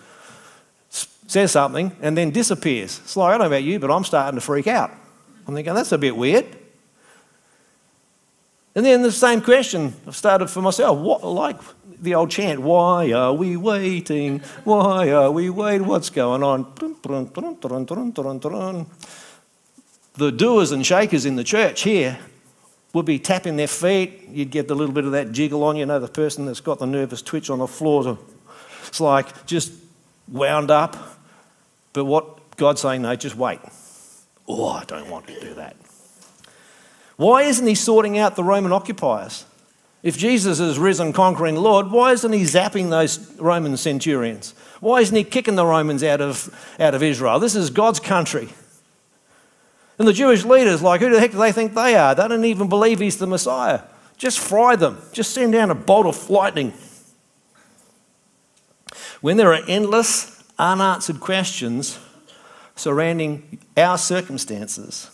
says 0.89 1.53
something, 1.53 1.95
and 2.01 2.17
then 2.17 2.31
disappears. 2.31 2.99
It's 3.01 3.15
like, 3.15 3.29
I 3.29 3.31
don't 3.33 3.41
know 3.41 3.55
about 3.55 3.63
you, 3.63 3.79
but 3.79 3.91
I'm 3.91 4.05
starting 4.05 4.39
to 4.39 4.45
freak 4.45 4.67
out. 4.67 4.91
I'm 5.47 5.55
thinking, 5.55 5.75
that's 5.75 5.93
a 5.93 5.99
bit 5.99 6.17
weird. 6.17 6.47
And 8.75 8.87
then 8.87 9.03
the 9.03 9.13
same 9.13 9.41
question 9.43 9.95
I've 10.07 10.17
started 10.17 10.49
for 10.49 10.63
myself. 10.63 10.99
What, 10.99 11.25
like, 11.25 11.59
the 12.01 12.15
old 12.15 12.31
chant, 12.31 12.61
Why 12.61 13.13
are 13.13 13.33
we 13.33 13.57
waiting? 13.57 14.41
Why 14.65 15.11
are 15.11 15.31
we 15.31 15.51
waiting? 15.51 15.87
What's 15.87 16.11
going 16.11 16.43
on? 16.43 16.73
The 20.15 20.33
doers 20.33 20.73
and 20.73 20.85
shakers 20.85 21.27
in 21.27 21.37
the 21.37 21.45
church 21.45 21.83
here 21.83 22.19
would 22.93 23.07
be 23.07 23.19
tapping 23.19 23.57
their 23.57 23.69
feet. 23.69 24.29
You'd 24.29 24.51
get 24.51 24.71
a 24.71 24.75
little 24.75 24.95
bit 24.95 25.05
of 25.05 25.13
that 25.13 25.33
jiggle 25.33 25.65
on, 25.65 25.77
you 25.77 25.87
know, 25.87 25.99
the 25.99 26.09
person 26.09 26.47
that's 26.47 26.61
got 26.61 26.79
the 26.79 26.87
nervous 26.87 27.23
twitch 27.23 27.51
on 27.51 27.59
the 27.59 27.67
floor. 27.67 28.19
It's 28.87 29.01
like 29.01 29.47
just 29.47 29.73
wound 30.29 30.71
up. 30.71 30.97
But 31.93 32.05
what 32.05 32.57
God's 32.57 32.81
saying, 32.81 33.03
no, 33.03 33.15
just 33.17 33.37
wait. 33.37 33.61
Oh, 34.49 34.69
I 34.69 34.85
don't 34.85 35.09
want 35.09 35.27
to 35.29 35.41
do 35.41 35.55
that. 35.55 35.77
Why 37.17 37.43
isn't 37.43 37.67
he 37.67 37.75
sorting 37.75 38.19
out 38.19 38.37
the 38.37 38.45
Roman 38.45 38.73
occupiers? 38.73 39.45
If 40.03 40.19
Jesus 40.19 40.59
is 40.59 40.79
risen 40.79 41.13
conquering 41.13 41.57
Lord, 41.57 41.91
why 41.91 42.13
isn't 42.13 42.33
he 42.33 42.43
zapping 42.43 42.91
those 42.91 43.39
Roman 43.39 43.77
centurions? 43.77 44.55
Why 44.81 45.01
isn't 45.01 45.15
he 45.15 45.23
kicking 45.23 45.55
the 45.55 45.67
Romans 45.67 46.03
out 46.03 46.21
of, 46.21 46.53
out 46.81 46.95
of 46.95 47.03
Israel? 47.03 47.39
This 47.39 47.55
is 47.55 47.71
God's 47.71 48.01
country. 48.01 48.49
And 49.99 50.09
the 50.09 50.13
Jewish 50.13 50.45
leaders, 50.45 50.83
like, 50.83 51.01
who 51.01 51.11
the 51.11 51.21
heck 51.21 51.31
do 51.31 51.39
they 51.39 51.53
think 51.53 51.75
they 51.75 51.95
are? 51.95 52.15
They 52.15 52.27
don't 52.27 52.45
even 52.45 52.69
believe 52.69 52.99
he's 52.99 53.19
the 53.19 53.27
Messiah. 53.29 53.83
Just 54.17 54.41
fry 54.41 54.75
them. 54.75 55.01
Just 55.13 55.33
send 55.33 55.53
down 55.53 55.71
a 55.71 55.77
bolt 55.77 56.07
of 56.07 56.29
lightning. 56.29 56.73
When 59.21 59.37
there 59.37 59.53
are 59.53 59.63
endless, 59.69 60.43
unanswered 60.59 61.21
questions 61.21 61.99
surrounding 62.75 63.59
our 63.77 63.99
circumstances, 63.99 65.11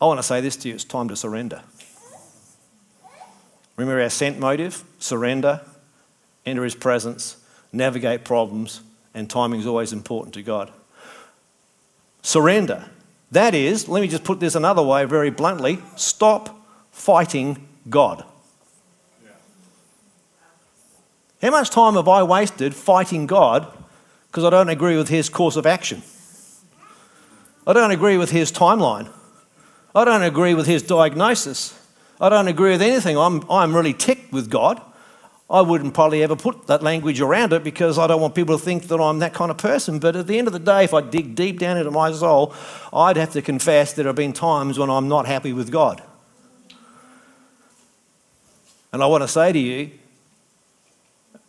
I 0.00 0.06
want 0.06 0.18
to 0.18 0.22
say 0.22 0.40
this 0.40 0.56
to 0.56 0.68
you 0.68 0.74
it's 0.74 0.84
time 0.84 1.08
to 1.08 1.16
surrender. 1.16 1.62
Remember 3.76 4.00
our 4.00 4.10
sent 4.10 4.38
motive? 4.38 4.84
Surrender, 4.98 5.60
enter 6.44 6.64
his 6.64 6.74
presence, 6.74 7.36
navigate 7.72 8.24
problems, 8.24 8.80
and 9.14 9.28
timing 9.28 9.60
is 9.60 9.66
always 9.66 9.92
important 9.92 10.34
to 10.34 10.42
God. 10.42 10.70
Surrender. 12.22 12.86
That 13.30 13.54
is, 13.54 13.88
let 13.88 14.00
me 14.00 14.08
just 14.08 14.24
put 14.24 14.40
this 14.40 14.54
another 14.54 14.82
way 14.82 15.04
very 15.04 15.30
bluntly 15.30 15.78
stop 15.96 16.56
fighting 16.90 17.66
God. 17.88 18.24
How 21.42 21.50
much 21.50 21.70
time 21.70 21.94
have 21.94 22.08
I 22.08 22.22
wasted 22.22 22.74
fighting 22.74 23.26
God 23.26 23.66
because 24.26 24.44
I 24.44 24.50
don't 24.50 24.68
agree 24.68 24.96
with 24.96 25.08
his 25.08 25.28
course 25.28 25.56
of 25.56 25.66
action? 25.66 26.02
I 27.66 27.72
don't 27.72 27.90
agree 27.90 28.16
with 28.16 28.30
his 28.30 28.52
timeline. 28.52 29.10
I 29.94 30.04
don't 30.04 30.22
agree 30.22 30.54
with 30.54 30.66
his 30.66 30.82
diagnosis. 30.82 31.78
I 32.20 32.28
don't 32.28 32.48
agree 32.48 32.72
with 32.72 32.82
anything. 32.82 33.16
I'm, 33.16 33.42
I'm 33.50 33.74
really 33.74 33.92
ticked 33.92 34.32
with 34.32 34.50
God. 34.50 34.80
I 35.48 35.60
wouldn't 35.60 35.94
probably 35.94 36.22
ever 36.22 36.34
put 36.34 36.66
that 36.66 36.82
language 36.82 37.20
around 37.20 37.52
it 37.52 37.62
because 37.62 37.98
I 37.98 38.06
don't 38.08 38.20
want 38.20 38.34
people 38.34 38.58
to 38.58 38.64
think 38.64 38.88
that 38.88 39.00
I'm 39.00 39.20
that 39.20 39.32
kind 39.32 39.50
of 39.50 39.58
person. 39.58 40.00
But 40.00 40.16
at 40.16 40.26
the 40.26 40.38
end 40.38 40.48
of 40.48 40.52
the 40.52 40.58
day, 40.58 40.84
if 40.84 40.92
I 40.92 41.00
dig 41.00 41.34
deep 41.34 41.60
down 41.60 41.76
into 41.76 41.90
my 41.90 42.10
soul, 42.12 42.52
I'd 42.92 43.16
have 43.16 43.32
to 43.32 43.42
confess 43.42 43.92
there 43.92 44.06
have 44.06 44.16
been 44.16 44.32
times 44.32 44.78
when 44.78 44.90
I'm 44.90 45.08
not 45.08 45.26
happy 45.26 45.52
with 45.52 45.70
God. 45.70 46.02
And 48.92 49.02
I 49.02 49.06
want 49.06 49.22
to 49.22 49.28
say 49.28 49.52
to 49.52 49.58
you, 49.58 49.90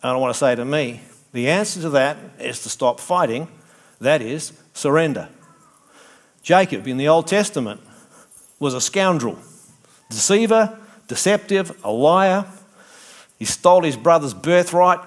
and 0.04 0.12
I 0.12 0.16
want 0.16 0.34
to 0.34 0.38
say 0.38 0.54
to 0.54 0.66
me, 0.66 1.02
the 1.38 1.50
answer 1.50 1.80
to 1.82 1.90
that 1.92 2.18
is 2.40 2.64
to 2.64 2.70
stop 2.70 3.00
fighting, 3.00 3.48
that 4.02 4.24
is, 4.24 4.54
surrender. 4.74 5.30
Jacob 6.42 6.88
in 6.88 6.98
the 6.98 7.08
Old 7.08 7.28
Testament 7.28 7.80
was 8.60 8.74
a 8.74 8.82
scoundrel, 8.82 9.38
deceiver, 10.10 10.80
deceptive, 11.08 11.80
a 11.84 11.92
liar. 11.92 12.46
He 13.38 13.46
stole 13.46 13.84
his 13.84 13.96
brother's 13.96 14.34
birthright. 14.34 15.00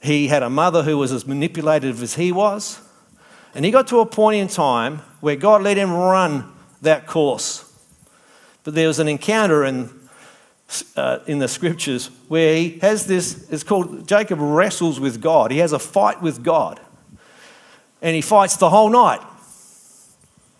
He 0.00 0.28
had 0.28 0.42
a 0.42 0.48
mother 0.48 0.82
who 0.82 0.96
was 0.96 1.12
as 1.12 1.26
manipulative 1.26 2.02
as 2.02 2.14
he 2.14 2.32
was. 2.32 2.80
And 3.54 3.62
he 3.62 3.70
got 3.70 3.88
to 3.88 4.00
a 4.00 4.06
point 4.06 4.40
in 4.40 4.48
time 4.48 5.00
where 5.20 5.36
God 5.36 5.62
let 5.62 5.76
him 5.76 5.92
run 5.92 6.50
that 6.80 7.06
course. 7.06 7.70
But 8.64 8.74
there 8.74 8.88
was 8.88 8.98
an 8.98 9.08
encounter 9.08 9.66
in, 9.66 9.90
uh, 10.96 11.18
in 11.26 11.38
the 11.38 11.48
scriptures 11.48 12.10
where 12.28 12.54
he 12.54 12.78
has 12.80 13.06
this, 13.06 13.50
it's 13.50 13.64
called 13.64 14.06
Jacob 14.06 14.38
wrestles 14.40 15.00
with 15.00 15.20
God. 15.20 15.50
He 15.50 15.58
has 15.58 15.72
a 15.72 15.78
fight 15.78 16.22
with 16.22 16.42
God. 16.42 16.80
And 18.02 18.14
he 18.14 18.22
fights 18.22 18.56
the 18.56 18.70
whole 18.70 18.88
night. 18.88 19.20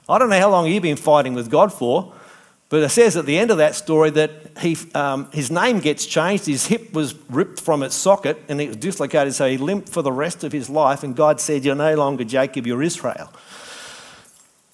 I 0.09 0.19
don't 0.19 0.29
know 0.29 0.39
how 0.39 0.51
long 0.51 0.67
you've 0.67 0.83
been 0.83 0.97
fighting 0.97 1.35
with 1.35 1.51
God 1.51 1.73
for, 1.73 2.13
but 2.69 2.83
it 2.83 2.89
says 2.89 3.17
at 3.17 3.27
the 3.27 3.39
end 3.39 3.51
of 3.51 3.59
that 3.59 3.75
story 3.75 4.11
that 4.11 4.31
he, 4.61 4.77
um, 4.95 5.31
his 5.33 5.51
name 5.51 5.79
gets 5.79 6.05
changed, 6.07 6.47
his 6.47 6.67
hip 6.67 6.93
was 6.93 7.15
ripped 7.29 7.61
from 7.61 7.83
its 7.83 7.95
socket, 7.95 8.43
and 8.49 8.61
it 8.61 8.69
was 8.69 8.77
dislocated, 8.77 9.35
so 9.35 9.49
he 9.49 9.57
limped 9.57 9.89
for 9.89 10.03
the 10.03 10.13
rest 10.13 10.45
of 10.45 10.53
his 10.53 10.69
life. 10.69 11.03
And 11.03 11.15
God 11.15 11.41
said, 11.41 11.65
You're 11.65 11.75
no 11.75 11.95
longer 11.95 12.25
Jacob, 12.25 12.67
you're 12.67 12.83
Israel. 12.83 13.33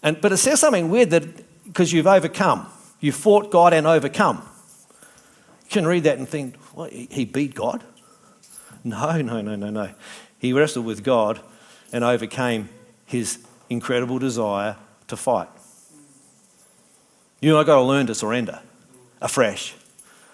And, 0.03 0.21
but 0.21 0.33
it 0.33 0.39
says 0.39 0.61
something 0.61 0.89
weird 0.89 1.11
that 1.11 1.25
because 1.65 1.93
you've 1.93 2.07
overcome, 2.07 2.67
you 3.01 3.13
fought 3.13 3.51
God 3.51 3.73
and 3.73 3.87
overcome. 3.87 4.47
You 5.67 5.71
can 5.71 5.87
read 5.87 6.05
that 6.05 6.19
and 6.19 6.29
think, 6.29 6.57
What, 6.75 6.93
he 6.93 7.25
beat 7.25 7.55
God? 7.55 7.83
No, 8.85 9.21
no, 9.21 9.41
no, 9.41 9.57
no, 9.57 9.71
no. 9.71 9.91
He 10.39 10.53
wrestled 10.53 10.87
with 10.87 11.03
God 11.03 11.41
and 11.93 12.05
overcame 12.05 12.69
his 13.05 13.45
incredible 13.69 14.19
desire 14.19 14.77
to 15.09 15.17
fight. 15.17 15.49
You 17.41 17.51
and 17.51 17.59
I 17.59 17.65
got 17.65 17.77
to 17.77 17.83
learn 17.83 18.07
to 18.07 18.15
surrender 18.15 18.61
afresh. 19.21 19.75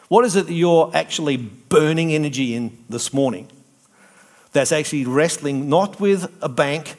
What 0.09 0.25
is 0.25 0.37
it 0.37 0.47
that 0.47 0.53
you're 0.53 0.91
actually 0.95 1.39
burning 1.39 2.13
energy 2.13 2.55
in 2.55 2.85
this 2.91 3.15
morning? 3.15 3.49
That's 4.53 4.73
actually 4.73 5.07
wrestling 5.07 5.69
not 5.71 5.99
with 5.99 6.31
a 6.43 6.49
bank 6.49 6.97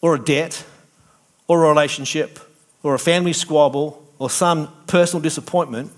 or 0.00 0.14
a 0.14 0.18
debt 0.18 0.64
or 1.46 1.64
a 1.64 1.68
relationship 1.68 2.38
or 2.82 2.94
a 2.94 2.98
family 2.98 3.34
squabble 3.34 4.02
or 4.18 4.30
some 4.30 4.72
personal 4.86 5.22
disappointment, 5.22 5.92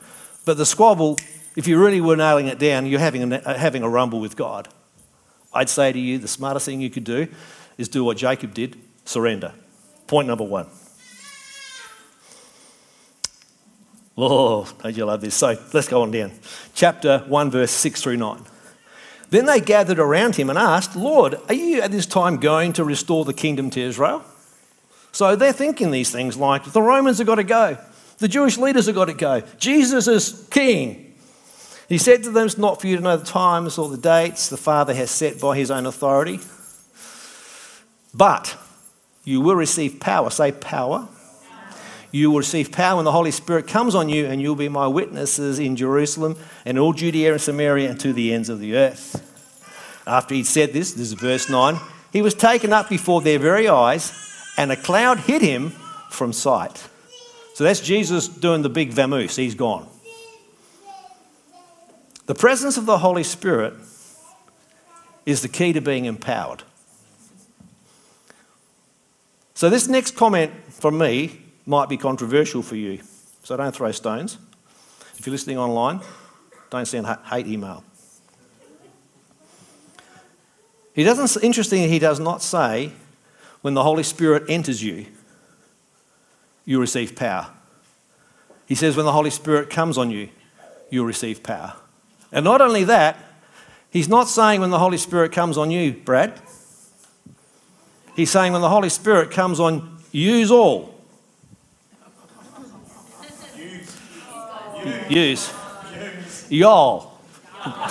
but 0.50 0.56
the 0.56 0.66
squabble, 0.66 1.16
if 1.54 1.68
you 1.68 1.80
really 1.80 2.00
were 2.00 2.16
nailing 2.16 2.48
it 2.48 2.58
down, 2.58 2.84
you're 2.84 2.98
having 2.98 3.32
a, 3.32 3.36
uh, 3.36 3.56
having 3.56 3.84
a 3.84 3.88
rumble 3.88 4.18
with 4.18 4.34
God. 4.34 4.66
I'd 5.54 5.68
say 5.68 5.92
to 5.92 5.98
you, 6.00 6.18
the 6.18 6.26
smartest 6.26 6.66
thing 6.66 6.80
you 6.80 6.90
could 6.90 7.04
do 7.04 7.28
is 7.78 7.88
do 7.88 8.02
what 8.02 8.16
Jacob 8.16 8.52
did 8.52 8.76
surrender. 9.04 9.52
Point 10.08 10.26
number 10.26 10.42
one. 10.42 10.66
Oh, 14.18 14.68
don't 14.82 14.96
you 14.96 15.04
love 15.04 15.20
this? 15.20 15.36
So 15.36 15.56
let's 15.72 15.86
go 15.86 16.02
on 16.02 16.10
down. 16.10 16.32
Chapter 16.74 17.20
1, 17.28 17.50
verse 17.52 17.70
6 17.70 18.02
through 18.02 18.16
9. 18.16 18.42
Then 19.28 19.46
they 19.46 19.60
gathered 19.60 20.00
around 20.00 20.34
him 20.34 20.50
and 20.50 20.58
asked, 20.58 20.96
Lord, 20.96 21.36
are 21.46 21.54
you 21.54 21.80
at 21.80 21.92
this 21.92 22.06
time 22.06 22.38
going 22.38 22.72
to 22.72 22.82
restore 22.82 23.24
the 23.24 23.32
kingdom 23.32 23.70
to 23.70 23.80
Israel? 23.80 24.24
So 25.12 25.36
they're 25.36 25.52
thinking 25.52 25.92
these 25.92 26.10
things 26.10 26.36
like 26.36 26.64
the 26.64 26.82
Romans 26.82 27.18
have 27.18 27.28
got 27.28 27.36
to 27.36 27.44
go, 27.44 27.78
the 28.20 28.28
Jewish 28.28 28.56
leaders 28.56 28.86
have 28.86 28.94
got 28.94 29.06
to 29.06 29.14
go, 29.14 29.42
Jesus 29.58 30.06
is 30.06 30.46
king. 30.50 31.14
He 31.88 31.98
said 31.98 32.22
to 32.22 32.30
them, 32.30 32.46
It's 32.46 32.56
not 32.56 32.80
for 32.80 32.86
you 32.86 32.96
to 32.96 33.02
know 33.02 33.16
the 33.16 33.26
times 33.26 33.76
or 33.76 33.88
the 33.88 33.98
dates 33.98 34.48
the 34.48 34.56
Father 34.56 34.94
has 34.94 35.10
set 35.10 35.40
by 35.40 35.56
his 35.56 35.70
own 35.70 35.86
authority. 35.86 36.38
But 38.14 38.56
you 39.24 39.40
will 39.40 39.56
receive 39.56 39.98
power. 39.98 40.30
Say 40.30 40.52
power 40.52 41.08
you 42.12 42.30
will 42.30 42.38
receive 42.38 42.72
power 42.72 42.96
when 42.96 43.04
the 43.04 43.12
Holy 43.12 43.30
Spirit 43.30 43.68
comes 43.68 43.94
on 43.94 44.08
you, 44.08 44.26
and 44.26 44.42
you'll 44.42 44.56
be 44.56 44.68
my 44.68 44.86
witnesses 44.86 45.58
in 45.58 45.76
Jerusalem 45.76 46.36
and 46.64 46.78
all 46.78 46.92
Judea 46.92 47.32
and 47.32 47.40
Samaria 47.40 47.90
and 47.90 48.00
to 48.00 48.12
the 48.12 48.32
ends 48.32 48.48
of 48.48 48.58
the 48.58 48.76
earth. 48.76 49.26
After 50.06 50.34
he'd 50.34 50.46
said 50.46 50.72
this, 50.72 50.92
this 50.92 51.08
is 51.08 51.12
verse 51.12 51.48
9, 51.48 51.76
he 52.12 52.22
was 52.22 52.34
taken 52.34 52.72
up 52.72 52.88
before 52.88 53.20
their 53.20 53.38
very 53.38 53.68
eyes, 53.68 54.12
and 54.56 54.72
a 54.72 54.76
cloud 54.76 55.20
hid 55.20 55.42
him 55.42 55.70
from 56.10 56.32
sight. 56.32 56.88
So 57.60 57.64
that's 57.64 57.80
Jesus 57.80 58.26
doing 58.26 58.62
the 58.62 58.70
big 58.70 58.90
vamoose. 58.90 59.36
He's 59.36 59.54
gone. 59.54 59.86
The 62.24 62.34
presence 62.34 62.78
of 62.78 62.86
the 62.86 62.96
Holy 62.96 63.22
Spirit 63.22 63.74
is 65.26 65.42
the 65.42 65.48
key 65.48 65.74
to 65.74 65.82
being 65.82 66.06
empowered. 66.06 66.62
So, 69.52 69.68
this 69.68 69.88
next 69.88 70.16
comment 70.16 70.52
from 70.72 70.96
me 70.96 71.38
might 71.66 71.90
be 71.90 71.98
controversial 71.98 72.62
for 72.62 72.76
you. 72.76 73.00
So 73.42 73.58
don't 73.58 73.76
throw 73.76 73.92
stones. 73.92 74.38
If 75.18 75.26
you're 75.26 75.32
listening 75.32 75.58
online, 75.58 76.00
don't 76.70 76.86
send 76.86 77.06
hate 77.06 77.46
email. 77.46 77.84
He 80.94 81.04
doesn't, 81.04 81.44
interestingly, 81.44 81.90
he 81.90 81.98
does 81.98 82.20
not 82.20 82.40
say 82.40 82.92
when 83.60 83.74
the 83.74 83.82
Holy 83.82 84.02
Spirit 84.02 84.44
enters 84.48 84.82
you, 84.82 85.04
you 86.70 86.78
receive 86.78 87.16
power. 87.16 87.48
He 88.66 88.76
says 88.76 88.96
when 88.96 89.04
the 89.04 89.10
Holy 89.10 89.30
Spirit 89.30 89.70
comes 89.70 89.98
on 89.98 90.08
you, 90.12 90.28
you'll 90.88 91.04
receive 91.04 91.42
power. 91.42 91.74
And 92.30 92.44
not 92.44 92.60
only 92.60 92.84
that, 92.84 93.16
he's 93.90 94.08
not 94.08 94.28
saying 94.28 94.60
when 94.60 94.70
the 94.70 94.78
Holy 94.78 94.96
Spirit 94.96 95.32
comes 95.32 95.58
on 95.58 95.72
you, 95.72 95.92
Brad. 95.92 96.40
He's 98.14 98.30
saying 98.30 98.52
when 98.52 98.62
the 98.62 98.68
Holy 98.68 98.88
Spirit 98.88 99.32
comes 99.32 99.58
on 99.58 99.98
yous 100.12 100.52
all. 100.52 100.94
use. 105.08 105.52
Y'all. 106.50 107.18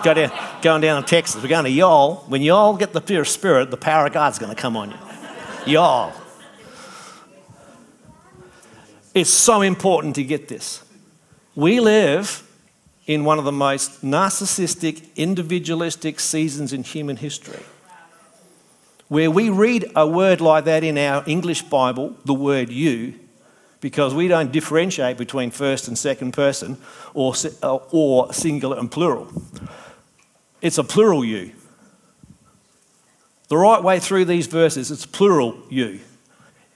Go 0.04 0.14
down, 0.14 0.32
going 0.62 0.82
down 0.82 1.04
to 1.04 1.08
Texas. 1.08 1.44
We're 1.44 1.50
going 1.50 1.66
to 1.66 1.70
y'all. 1.70 2.24
When 2.30 2.42
y'all 2.42 2.78
get 2.78 2.94
the 2.94 3.02
pure 3.02 3.26
spirit, 3.26 3.72
the 3.72 3.78
power 3.78 4.08
of 4.08 4.14
God's 4.14 4.40
going 4.40 4.56
to 4.56 4.60
come 4.60 4.78
on 4.78 4.92
you. 4.92 5.74
Y'all. 5.74 6.14
It's 9.20 9.30
so 9.30 9.62
important 9.62 10.16
to 10.16 10.24
get 10.24 10.48
this. 10.48 10.82
We 11.54 11.82
live 11.82 12.42
in 13.06 13.26
one 13.26 13.38
of 13.38 13.44
the 13.44 13.52
most 13.52 14.02
narcissistic, 14.02 15.14
individualistic 15.18 16.22
seasons 16.22 16.72
in 16.72 16.84
human 16.84 17.18
history. 17.18 17.60
Where 19.10 19.30
we 19.30 19.50
read 19.50 19.92
a 19.94 20.08
word 20.08 20.40
like 20.40 20.64
that 20.64 20.86
in 20.86 20.98
our 20.98 21.26
English 21.28 21.64
Bible, 21.64 22.16
the 22.24 22.34
word 22.34 22.70
you, 22.70 23.20
because 23.82 24.14
we 24.14 24.30
don't 24.30 24.54
differentiate 24.54 25.18
between 25.18 25.52
first 25.52 25.90
and 25.90 25.98
second 25.98 26.32
person 26.32 26.78
or, 27.14 27.34
uh, 27.62 27.76
or 27.92 28.32
singular 28.32 28.80
and 28.80 28.90
plural. 28.90 29.28
It's 30.62 30.78
a 30.78 30.84
plural 30.86 31.26
you. 31.26 31.52
The 33.50 33.58
right 33.58 33.84
way 33.84 34.00
through 34.00 34.24
these 34.24 34.48
verses, 34.48 34.92
it's 34.92 35.06
plural 35.06 35.58
you. 35.70 36.00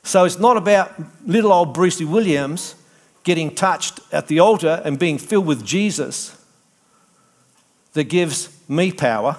So 0.04 0.26
it's 0.26 0.38
not 0.38 0.58
about 0.58 0.92
little 1.26 1.52
old 1.52 1.74
Brucey 1.74 2.06
Williams 2.06 2.76
getting 3.24 3.56
touched 3.56 4.02
at 4.12 4.28
the 4.28 4.40
altar 4.40 4.82
and 4.84 5.00
being 5.00 5.18
filled 5.18 5.46
with 5.46 5.66
Jesus 5.66 6.38
that 7.94 8.06
gives 8.06 8.50
me 8.68 8.92
power. 8.92 9.38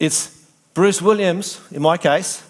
It's 0.00 0.44
Bruce 0.74 1.00
Williams, 1.00 1.60
in 1.70 1.82
my 1.82 1.96
case, 1.96 2.42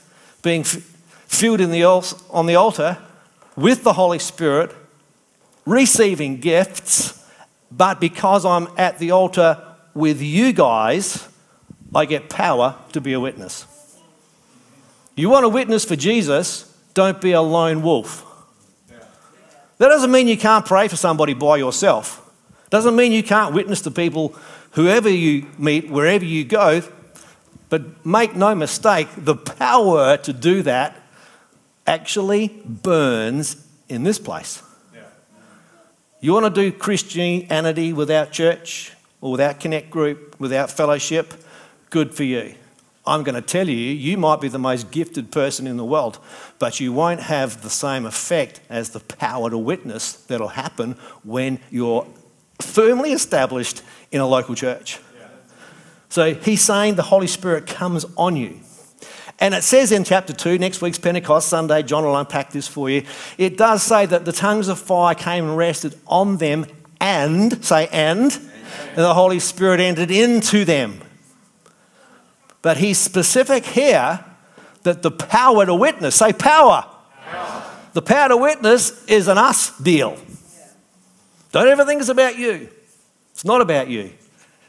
being 0.42 0.64
filled 0.64 1.60
the, 1.60 1.84
on 2.30 2.46
the 2.46 2.54
altar 2.54 2.98
with 3.56 3.82
the 3.82 3.92
Holy 3.92 4.18
Spirit, 4.18 4.74
receiving 5.66 6.40
gifts, 6.40 7.22
but 7.70 8.00
because 8.00 8.46
I'm 8.46 8.68
at 8.78 8.98
the 8.98 9.10
altar 9.10 9.62
with 9.92 10.22
you 10.22 10.52
guys, 10.52 11.28
I 11.94 12.06
get 12.06 12.30
power 12.30 12.76
to 12.92 13.00
be 13.00 13.12
a 13.12 13.20
witness. 13.20 13.66
You 15.14 15.28
want 15.28 15.44
to 15.44 15.48
witness 15.48 15.84
for 15.84 15.96
Jesus, 15.96 16.74
don't 16.94 17.20
be 17.20 17.32
a 17.32 17.40
lone 17.42 17.82
wolf. 17.82 18.26
That 19.78 19.88
doesn't 19.88 20.10
mean 20.10 20.28
you 20.28 20.38
can't 20.38 20.64
pray 20.64 20.88
for 20.88 20.96
somebody 20.96 21.34
by 21.34 21.56
yourself. 21.56 22.30
Doesn't 22.70 22.96
mean 22.96 23.12
you 23.12 23.22
can't 23.22 23.54
witness 23.54 23.82
to 23.82 23.90
people, 23.90 24.34
whoever 24.72 25.08
you 25.08 25.46
meet, 25.58 25.90
wherever 25.90 26.24
you 26.24 26.44
go. 26.44 26.82
But 27.68 28.04
make 28.06 28.34
no 28.34 28.54
mistake, 28.54 29.08
the 29.16 29.34
power 29.34 30.16
to 30.18 30.32
do 30.32 30.62
that 30.62 31.02
actually 31.86 32.48
burns 32.64 33.66
in 33.88 34.04
this 34.04 34.18
place. 34.18 34.62
You 36.20 36.32
want 36.32 36.54
to 36.54 36.62
do 36.62 36.70
Christianity 36.70 37.92
without 37.92 38.30
church 38.30 38.92
or 39.20 39.32
without 39.32 39.58
connect 39.58 39.90
group, 39.90 40.38
without 40.38 40.70
fellowship? 40.70 41.34
Good 41.90 42.14
for 42.14 42.22
you. 42.22 42.54
I'm 43.04 43.24
going 43.24 43.34
to 43.34 43.42
tell 43.42 43.68
you, 43.68 43.74
you 43.74 44.16
might 44.16 44.40
be 44.40 44.48
the 44.48 44.58
most 44.58 44.90
gifted 44.92 45.32
person 45.32 45.66
in 45.66 45.76
the 45.76 45.84
world, 45.84 46.18
but 46.60 46.78
you 46.78 46.92
won't 46.92 47.20
have 47.20 47.62
the 47.62 47.70
same 47.70 48.06
effect 48.06 48.60
as 48.70 48.90
the 48.90 49.00
power 49.00 49.50
to 49.50 49.58
witness 49.58 50.12
that'll 50.12 50.48
happen 50.48 50.92
when 51.24 51.58
you're 51.70 52.06
firmly 52.60 53.12
established 53.12 53.82
in 54.12 54.20
a 54.20 54.26
local 54.26 54.54
church. 54.54 55.00
So 56.10 56.34
he's 56.34 56.62
saying 56.62 56.94
the 56.94 57.02
Holy 57.02 57.26
Spirit 57.26 57.66
comes 57.66 58.04
on 58.16 58.36
you. 58.36 58.60
And 59.40 59.54
it 59.54 59.64
says 59.64 59.90
in 59.90 60.04
chapter 60.04 60.32
2, 60.32 60.58
next 60.58 60.80
week's 60.80 60.98
Pentecost 60.98 61.48
Sunday, 61.48 61.82
John 61.82 62.04
will 62.04 62.16
unpack 62.16 62.52
this 62.52 62.68
for 62.68 62.88
you. 62.88 63.04
It 63.38 63.56
does 63.56 63.82
say 63.82 64.06
that 64.06 64.24
the 64.24 64.30
tongues 64.30 64.68
of 64.68 64.78
fire 64.78 65.16
came 65.16 65.44
and 65.44 65.56
rested 65.56 65.98
on 66.06 66.36
them, 66.36 66.66
and, 67.00 67.64
say, 67.64 67.88
and, 67.88 68.20
and 68.30 68.96
the 68.96 69.14
Holy 69.14 69.40
Spirit 69.40 69.80
entered 69.80 70.12
into 70.12 70.64
them. 70.64 71.00
But 72.62 72.76
he's 72.76 72.98
specific 72.98 73.66
here 73.66 74.24
that 74.84 75.02
the 75.02 75.10
power 75.10 75.66
to 75.66 75.74
witness, 75.74 76.14
say 76.16 76.32
power. 76.32 76.86
power. 77.24 77.64
The 77.92 78.02
power 78.02 78.28
to 78.28 78.36
witness 78.36 79.04
is 79.06 79.28
an 79.28 79.36
us 79.38 79.76
deal. 79.78 80.16
Don't 81.50 81.68
ever 81.68 81.84
think 81.84 82.00
it's 82.00 82.08
about 82.08 82.38
you. 82.38 82.70
It's 83.32 83.44
not 83.44 83.60
about 83.60 83.88
you. 83.88 84.12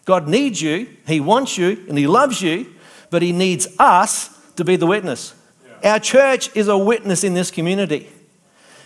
God 0.06 0.28
needs 0.28 0.62
you, 0.62 0.88
He 1.08 1.20
wants 1.20 1.58
you, 1.58 1.86
and 1.88 1.98
He 1.98 2.08
loves 2.08 2.42
you, 2.42 2.74
but 3.10 3.22
He 3.22 3.32
needs 3.32 3.68
us 3.80 4.30
to 4.56 4.66
be 4.66 4.76
the 4.76 4.86
witness. 4.86 5.34
Yeah. 5.82 5.94
Our 5.94 6.00
church 6.00 6.54
is 6.56 6.68
a 6.68 6.78
witness 6.78 7.24
in 7.24 7.34
this 7.34 7.52
community. 7.52 8.10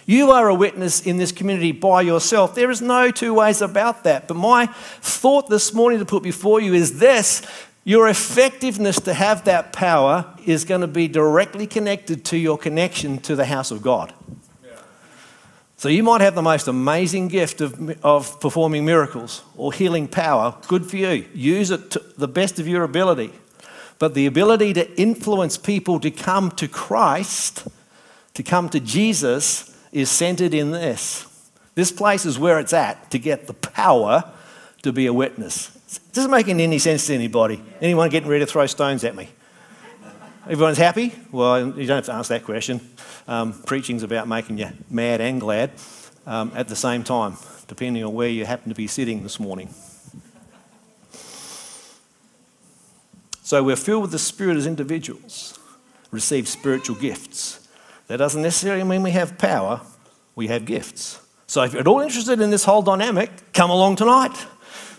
You 0.06 0.32
are 0.32 0.48
a 0.48 0.56
witness 0.56 1.02
in 1.02 1.17
this 1.17 1.34
community 1.34 1.74
by 1.74 2.02
yourself. 2.02 2.56
There 2.56 2.72
is 2.72 2.82
no 2.82 3.12
two 3.12 3.34
ways 3.34 3.62
about 3.62 4.06
that. 4.06 4.28
But 4.28 4.36
my 4.36 4.67
thought 5.02 5.50
this 5.50 5.74
morning 5.74 6.00
to 6.00 6.06
put 6.06 6.24
before 6.24 6.62
you 6.62 6.74
is 6.74 7.00
this 7.00 7.41
your 7.88 8.10
effectiveness 8.10 9.00
to 9.00 9.13
have 9.13 9.45
that 9.45 9.71
power 9.71 10.26
is 10.45 10.65
going 10.65 10.82
to 10.82 10.88
be 10.88 11.08
directly 11.08 11.65
connected 11.65 12.26
to 12.26 12.38
your 12.38 12.58
connection 12.58 13.17
to 13.17 13.34
the 13.34 13.45
house 13.45 13.71
of 13.71 13.82
God. 13.82 14.13
So 15.78 15.88
you 15.88 16.04
might 16.04 16.19
have 16.19 16.36
the 16.36 16.41
most 16.41 16.67
amazing 16.67 17.30
gift 17.30 17.62
of, 17.62 18.04
of 18.04 18.41
performing 18.41 18.84
miracles 18.84 19.41
or 19.56 19.71
healing 19.71 20.10
power. 20.10 20.58
Good 20.67 20.86
for 20.86 20.97
you. 20.97 21.28
Use 21.34 21.71
it 21.71 21.91
to 21.91 22.04
the 22.17 22.28
best 22.28 22.60
of 22.60 22.67
your 22.67 22.84
ability. 22.84 23.32
But 24.00 24.15
the 24.15 24.26
ability 24.26 24.73
to 24.73 25.00
influence 25.00 25.56
people 25.56 26.02
to 26.02 26.12
come 26.12 26.52
to 26.52 26.67
Christ, 26.67 27.69
to 28.34 28.43
come 28.43 28.67
to 28.67 28.82
Jesus, 28.82 29.73
is 29.93 30.12
centered 30.12 30.54
in 30.54 30.71
this. 30.71 31.26
This 31.76 31.93
place 31.93 32.26
is 32.26 32.38
where 32.38 32.60
it's 32.60 32.73
at 32.73 33.12
to 33.12 33.17
get 33.17 33.47
the 33.47 33.54
power 33.54 34.30
to 34.84 34.92
be 34.92 35.06
a 35.06 35.13
witness. 35.13 35.72
Doesn't 36.13 36.32
make 36.32 36.48
any 36.48 36.80
sense 36.80 37.08
to 37.08 37.13
anybody? 37.13 37.62
Anyone 37.82 38.10
getting 38.10 38.30
ready 38.30 38.46
to 38.46 38.52
throw 38.52 38.66
stones 38.66 39.04
at 39.04 39.16
me? 39.16 39.30
Everyone's 40.50 40.78
happy? 40.78 41.13
Well, 41.32 41.78
you 41.78 41.86
don't 41.86 41.98
have 41.98 42.06
to 42.06 42.13
ask 42.13 42.30
that 42.30 42.44
question. 42.44 42.80
Um, 43.28 43.54
preaching's 43.63 44.04
about 44.04 44.28
making 44.28 44.58
you 44.58 44.70
mad 44.90 45.20
and 45.20 45.42
glad 45.42 45.72
um, 46.26 46.52
at 46.56 46.68
the 46.68 46.76
same 46.76 47.04
time, 47.04 47.36
depending 47.68 48.04
on 48.04 48.13
where 48.13 48.30
you 48.30 48.46
happen 48.46 48.70
to 48.70 48.76
be 48.76 48.88
sitting 48.88 49.24
this 49.24 49.40
morning. 49.40 49.70
So 53.44 53.63
we're 53.63 53.76
filled 53.78 54.04
with 54.04 54.12
the 54.12 54.20
Spirit 54.20 54.58
as 54.58 54.68
individuals, 54.68 55.58
receive 56.12 56.48
spiritual 56.48 56.98
gifts. 56.98 57.68
That 58.08 58.18
doesn't 58.18 58.42
necessarily 58.42 58.84
mean 58.84 59.04
we 59.04 59.12
have 59.12 59.38
power, 59.38 59.82
we 60.36 60.48
have 60.48 60.66
gifts. 60.66 61.20
So 61.46 61.63
if 61.63 61.74
you're 61.74 61.82
at 61.82 61.88
all 61.88 62.02
interested 62.02 62.42
in 62.42 62.50
this 62.50 62.66
whole 62.66 62.82
dynamic, 62.82 63.32
come 63.54 63.70
along 63.70 63.98
tonight 63.98 64.46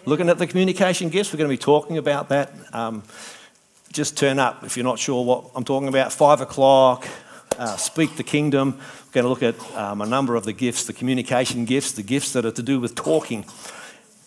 looking 0.05 0.29
at 0.29 0.39
the 0.39 0.47
communication 0.47 1.09
gifts. 1.09 1.33
We're 1.33 1.39
going 1.39 1.51
to 1.51 1.53
be 1.53 1.63
talking 1.63 1.99
about 1.99 2.29
that. 2.31 2.53
Um, 2.73 3.03
just 3.93 4.17
turn 4.17 4.39
up 4.39 4.65
if 4.65 4.77
you're 4.77 4.85
not 4.85 4.99
sure 4.99 5.25
what 5.25 5.51
I'm 5.55 5.65
talking 5.65 5.89
about. 5.89 6.13
Five 6.13 6.41
o'clock, 6.41 7.07
uh, 7.59 7.77
speak 7.77 8.17
the 8.17 8.23
kingdom. 8.23 8.79
We're 8.79 9.23
going 9.23 9.25
to 9.25 9.29
look 9.29 9.43
at 9.43 9.77
um, 9.77 10.01
a 10.01 10.07
number 10.07 10.37
of 10.37 10.45
the 10.45 10.53
gifts, 10.53 10.85
the 10.85 10.93
communication 10.93 11.65
gifts, 11.65 11.93
the 11.93 12.03
gifts 12.03 12.33
that 12.33 12.45
are 12.45 12.51
to 12.53 12.63
do 12.63 12.81
with 12.81 12.95
talking, 12.95 13.45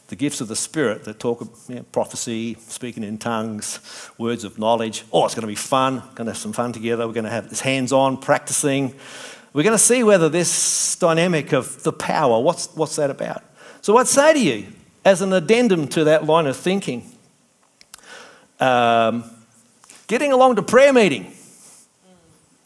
the 0.07 0.15
gifts 0.15 0.41
of 0.41 0.47
the 0.47 0.55
Spirit 0.55 1.03
that 1.05 1.19
talk 1.19 1.41
you 1.69 1.75
know, 1.75 1.83
prophecy, 1.91 2.57
speaking 2.59 3.03
in 3.03 3.17
tongues, 3.17 3.79
words 4.17 4.43
of 4.43 4.57
knowledge. 4.59 5.03
Oh, 5.13 5.25
it's 5.25 5.35
going 5.35 5.41
to 5.41 5.47
be 5.47 5.55
fun. 5.55 5.95
We're 5.95 6.15
going 6.15 6.25
to 6.25 6.31
have 6.31 6.37
some 6.37 6.53
fun 6.53 6.73
together. 6.73 7.07
We're 7.07 7.13
going 7.13 7.25
to 7.25 7.29
have 7.29 7.49
this 7.49 7.61
hands 7.61 7.93
on, 7.93 8.17
practicing. 8.17 8.95
We're 9.53 9.63
going 9.63 9.77
to 9.77 9.83
see 9.83 10.03
whether 10.03 10.29
this 10.29 10.95
dynamic 10.95 11.53
of 11.53 11.83
the 11.83 11.93
power, 11.93 12.39
what's, 12.41 12.67
what's 12.75 12.95
that 12.95 13.09
about? 13.09 13.43
So, 13.81 13.97
I'd 13.97 14.07
say 14.07 14.33
to 14.33 14.39
you, 14.39 14.67
as 15.03 15.21
an 15.21 15.33
addendum 15.33 15.87
to 15.89 16.03
that 16.05 16.25
line 16.25 16.47
of 16.47 16.55
thinking, 16.55 17.11
um, 18.59 19.23
getting 20.07 20.31
along 20.31 20.55
to 20.57 20.61
prayer 20.61 20.93
meeting 20.93 21.33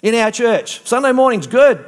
in 0.01 0.15
our 0.15 0.31
church. 0.31 0.85
Sunday 0.85 1.11
morning's 1.11 1.47
good, 1.47 1.83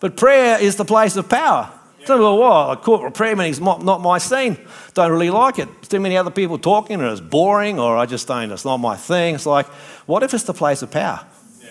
but 0.00 0.16
prayer 0.16 0.60
is 0.60 0.76
the 0.76 0.84
place 0.84 1.16
of 1.16 1.28
power. 1.28 1.70
Yeah. 2.00 2.06
Some 2.06 2.18
people, 2.18 2.38
well, 2.38 2.72
a 2.72 2.76
corporate 2.76 3.14
prayer 3.14 3.34
meeting's 3.34 3.60
not, 3.60 3.82
not 3.82 4.00
my 4.00 4.18
scene. 4.18 4.58
Don't 4.94 5.10
really 5.10 5.30
like 5.30 5.58
it. 5.58 5.68
too 5.82 6.00
many 6.00 6.16
other 6.16 6.30
people 6.30 6.58
talking, 6.58 7.00
and 7.00 7.10
it's 7.10 7.20
boring, 7.20 7.80
or 7.80 7.96
I 7.96 8.06
just 8.06 8.28
don't, 8.28 8.52
it's 8.52 8.64
not 8.64 8.76
my 8.76 8.96
thing. 8.96 9.34
It's 9.34 9.46
like, 9.46 9.66
what 10.06 10.22
if 10.22 10.34
it's 10.34 10.44
the 10.44 10.54
place 10.54 10.82
of 10.82 10.90
power? 10.90 11.26
Yeah. 11.62 11.68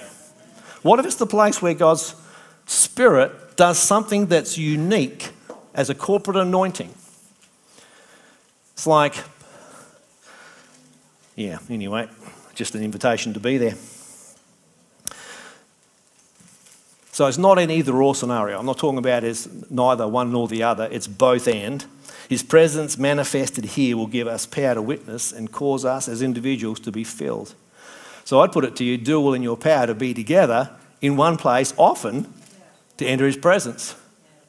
What 0.82 1.00
if 1.00 1.06
it's 1.06 1.16
the 1.16 1.28
place 1.28 1.62
where 1.62 1.74
God's 1.74 2.16
Spirit 2.66 3.56
does 3.56 3.78
something 3.80 4.26
that's 4.26 4.58
unique 4.58 5.30
as 5.74 5.90
a 5.90 5.96
corporate 5.96 6.38
anointing? 6.38 6.94
It's 8.78 8.86
like, 8.86 9.16
yeah, 11.36 11.58
anyway, 11.68 12.08
just 12.54 12.76
an 12.76 12.84
invitation 12.84 13.34
to 13.34 13.40
be 13.40 13.58
there. 13.58 13.74
So 17.12 17.26
it's 17.26 17.40
not 17.40 17.58
an 17.58 17.72
either 17.72 18.00
or 18.00 18.14
scenario. 18.14 18.60
I'm 18.60 18.68
not 18.68 18.78
talking 18.78 19.00
about 19.00 19.24
as 19.24 19.50
neither 19.72 20.08
one 20.08 20.32
nor 20.32 20.48
the 20.48 20.62
other, 20.62 20.88
it's 20.92 21.08
both 21.08 21.48
and. 21.48 21.84
His 22.30 22.44
presence 22.44 23.00
manifested 23.00 23.66
here 23.66 23.98
will 23.98 24.06
give 24.06 24.28
us 24.28 24.46
power 24.46 24.76
to 24.76 24.82
witness 24.84 25.32
and 25.32 25.52
cause 25.52 25.84
us 25.84 26.08
as 26.08 26.22
individuals 26.22 26.80
to 26.82 26.92
be 26.92 27.04
filled. 27.04 27.56
So 28.26 28.42
I'd 28.42 28.52
put 28.52 28.64
it 28.64 28.76
to 28.76 28.84
you 28.84 29.00
do 29.00 29.20
all 29.20 29.34
in 29.34 29.42
your 29.42 29.58
power 29.58 29.88
to 29.88 29.96
be 29.96 30.14
together 30.14 30.70
in 31.02 31.18
one 31.18 31.38
place 31.38 31.74
often 31.78 32.32
to 32.98 33.08
enter 33.08 33.26
his 33.26 33.38
presence. 33.38 33.96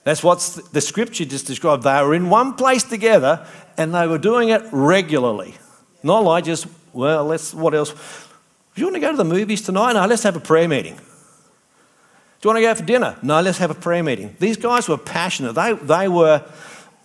That's 0.05 0.23
what 0.23 0.41
the 0.73 0.81
scripture 0.81 1.25
just 1.25 1.47
described. 1.47 1.83
They 1.83 2.03
were 2.03 2.15
in 2.15 2.31
one 2.31 2.55
place 2.55 2.83
together 2.83 3.47
and 3.77 3.95
they 3.95 4.07
were 4.07 4.19
doing 4.19 4.49
it 4.49 4.63
regularly. 4.73 5.55
Not 6.03 6.25
like 6.25 6.45
just, 6.45 6.67
well, 6.93 7.25
let's, 7.25 7.53
what 7.53 7.75
else? 7.75 7.93
Do 7.93 8.81
you 8.81 8.87
want 8.87 8.97
to 8.97 9.01
go 9.01 9.11
to 9.11 9.17
the 9.17 9.25
movies 9.25 9.63
tonight? 9.63 9.93
No, 9.95 10.07
let's 10.07 10.23
have 10.23 10.37
a 10.37 10.41
prayer 10.41 10.69
meeting. 10.69 10.95
Do 10.95 12.49
you 12.49 12.55
want 12.55 12.59
to 12.59 12.63
go 12.63 12.75
for 12.75 12.85
dinner? 12.85 13.19
No, 13.23 13.41
let's 13.41 13.59
have 13.59 13.71
a 13.71 13.75
prayer 13.75 14.03
meeting. 14.03 14.37
These 14.39 14.57
guys 14.57 14.89
were 14.89 14.97
passionate. 14.97 15.55
They, 15.55 15.73
they 15.73 16.09
were 16.09 16.45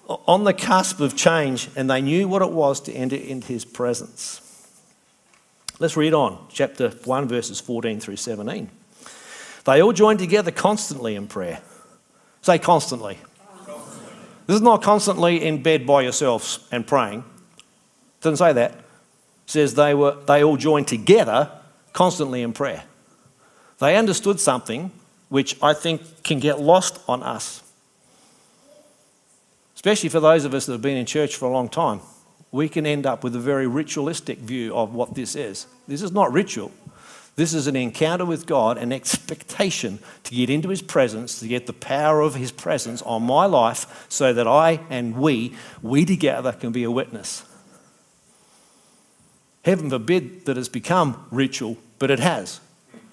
on 0.07 0.43
the 0.43 0.53
cusp 0.53 0.99
of 0.99 1.15
change 1.15 1.69
and 1.75 1.89
they 1.89 2.01
knew 2.01 2.27
what 2.27 2.41
it 2.41 2.51
was 2.51 2.79
to 2.81 2.93
enter 2.93 3.15
into 3.15 3.47
his 3.47 3.65
presence. 3.65 4.41
Let's 5.79 5.97
read 5.97 6.13
on, 6.13 6.45
chapter 6.49 6.89
1, 6.89 7.27
verses 7.27 7.59
14 7.59 7.99
through 7.99 8.17
17. 8.17 8.69
They 9.65 9.81
all 9.81 9.93
joined 9.93 10.19
together 10.19 10.51
constantly 10.51 11.15
in 11.15 11.27
prayer. 11.27 11.61
Say 12.43 12.59
constantly. 12.59 13.17
This 14.45 14.57
is 14.57 14.61
not 14.61 14.81
constantly 14.81 15.43
in 15.43 15.63
bed 15.63 15.87
by 15.87 16.01
yourselves 16.01 16.59
and 16.71 16.85
praying. 16.85 17.19
It 17.57 18.21
doesn't 18.21 18.37
say 18.37 18.53
that. 18.53 18.71
It 18.73 18.79
says 19.45 19.73
they, 19.73 19.93
were, 19.93 20.17
they 20.25 20.43
all 20.43 20.57
joined 20.57 20.87
together 20.89 21.49
constantly 21.93 22.41
in 22.41 22.51
prayer. 22.51 22.83
They 23.79 23.95
understood 23.95 24.39
something 24.39 24.91
which 25.29 25.57
I 25.63 25.73
think 25.73 26.23
can 26.23 26.39
get 26.39 26.59
lost 26.59 26.99
on 27.07 27.23
us. 27.23 27.63
Especially 29.75 30.09
for 30.09 30.19
those 30.19 30.43
of 30.43 30.53
us 30.53 30.65
that 30.65 30.73
have 30.73 30.81
been 30.81 30.97
in 30.97 31.05
church 31.05 31.37
for 31.37 31.45
a 31.45 31.51
long 31.51 31.69
time. 31.69 32.01
We 32.51 32.69
can 32.69 32.85
end 32.85 33.05
up 33.05 33.23
with 33.23 33.35
a 33.35 33.39
very 33.39 33.67
ritualistic 33.67 34.37
view 34.39 34.75
of 34.75 34.93
what 34.93 35.15
this 35.15 35.35
is. 35.35 35.65
This 35.87 36.01
is 36.01 36.11
not 36.11 36.31
ritual. 36.31 36.71
This 37.35 37.53
is 37.53 37.65
an 37.65 37.75
encounter 37.75 38.25
with 38.25 38.45
God, 38.45 38.77
an 38.77 38.91
expectation 38.91 39.99
to 40.23 40.35
get 40.35 40.49
into 40.49 40.69
His 40.69 40.81
presence, 40.81 41.39
to 41.39 41.47
get 41.47 41.65
the 41.65 41.73
power 41.73 42.21
of 42.21 42.35
His 42.35 42.51
presence 42.51 43.01
on 43.01 43.23
my 43.23 43.45
life 43.45 44.05
so 44.07 44.33
that 44.33 44.47
I 44.47 44.81
and 44.89 45.17
we, 45.17 45.55
we 45.81 46.05
together, 46.05 46.51
can 46.51 46.71
be 46.71 46.83
a 46.83 46.91
witness. 46.91 47.43
Heaven 49.65 49.89
forbid 49.89 50.45
that 50.45 50.57
it's 50.57 50.69
become 50.69 51.25
ritual, 51.31 51.77
but 51.97 52.11
it 52.11 52.19
has. 52.19 52.59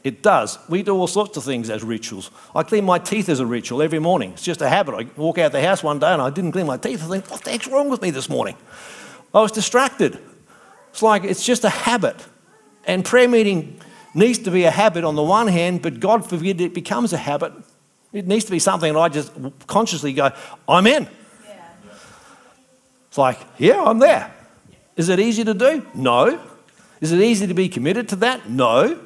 It 0.02 0.22
does. 0.22 0.58
We 0.68 0.82
do 0.82 0.94
all 0.96 1.06
sorts 1.06 1.36
of 1.36 1.44
things 1.44 1.70
as 1.70 1.82
rituals. 1.82 2.30
I 2.54 2.62
clean 2.62 2.84
my 2.84 2.98
teeth 2.98 3.28
as 3.28 3.38
a 3.38 3.46
ritual 3.46 3.82
every 3.82 3.98
morning. 3.98 4.32
It's 4.32 4.42
just 4.42 4.62
a 4.62 4.68
habit. 4.68 4.94
I 4.94 5.20
walk 5.20 5.38
out 5.38 5.52
the 5.52 5.62
house 5.62 5.82
one 5.82 5.98
day 5.98 6.12
and 6.12 6.22
I 6.22 6.30
didn't 6.30 6.52
clean 6.52 6.66
my 6.66 6.78
teeth. 6.78 7.04
I 7.04 7.08
think, 7.08 7.30
what 7.30 7.44
the 7.44 7.50
heck's 7.50 7.68
wrong 7.68 7.90
with 7.90 8.00
me 8.00 8.10
this 8.10 8.28
morning? 8.28 8.56
I 9.34 9.40
was 9.42 9.52
distracted. 9.52 10.18
It's 10.90 11.02
like 11.02 11.24
it's 11.24 11.44
just 11.44 11.64
a 11.64 11.68
habit. 11.68 12.16
And 12.84 13.04
prayer 13.04 13.28
meeting 13.28 13.78
needs 14.14 14.38
to 14.40 14.50
be 14.50 14.64
a 14.64 14.70
habit 14.70 15.04
on 15.04 15.14
the 15.14 15.22
one 15.22 15.46
hand, 15.46 15.82
but 15.82 16.00
God 16.00 16.28
forbid 16.28 16.60
it 16.60 16.74
becomes 16.74 17.12
a 17.12 17.16
habit. 17.16 17.52
It 18.12 18.26
needs 18.26 18.44
to 18.46 18.50
be 18.50 18.58
something 18.58 18.92
that 18.92 18.98
I 18.98 19.08
just 19.08 19.32
consciously 19.66 20.12
go, 20.12 20.32
I'm 20.68 20.86
in. 20.86 21.08
It's 23.08 23.18
like, 23.18 23.38
yeah, 23.58 23.82
I'm 23.82 23.98
there. 23.98 24.32
Is 24.96 25.08
it 25.08 25.18
easy 25.18 25.44
to 25.44 25.54
do? 25.54 25.86
No. 25.94 26.40
Is 27.00 27.12
it 27.12 27.20
easy 27.20 27.46
to 27.46 27.54
be 27.54 27.68
committed 27.68 28.08
to 28.10 28.16
that? 28.16 28.48
No. 28.48 29.00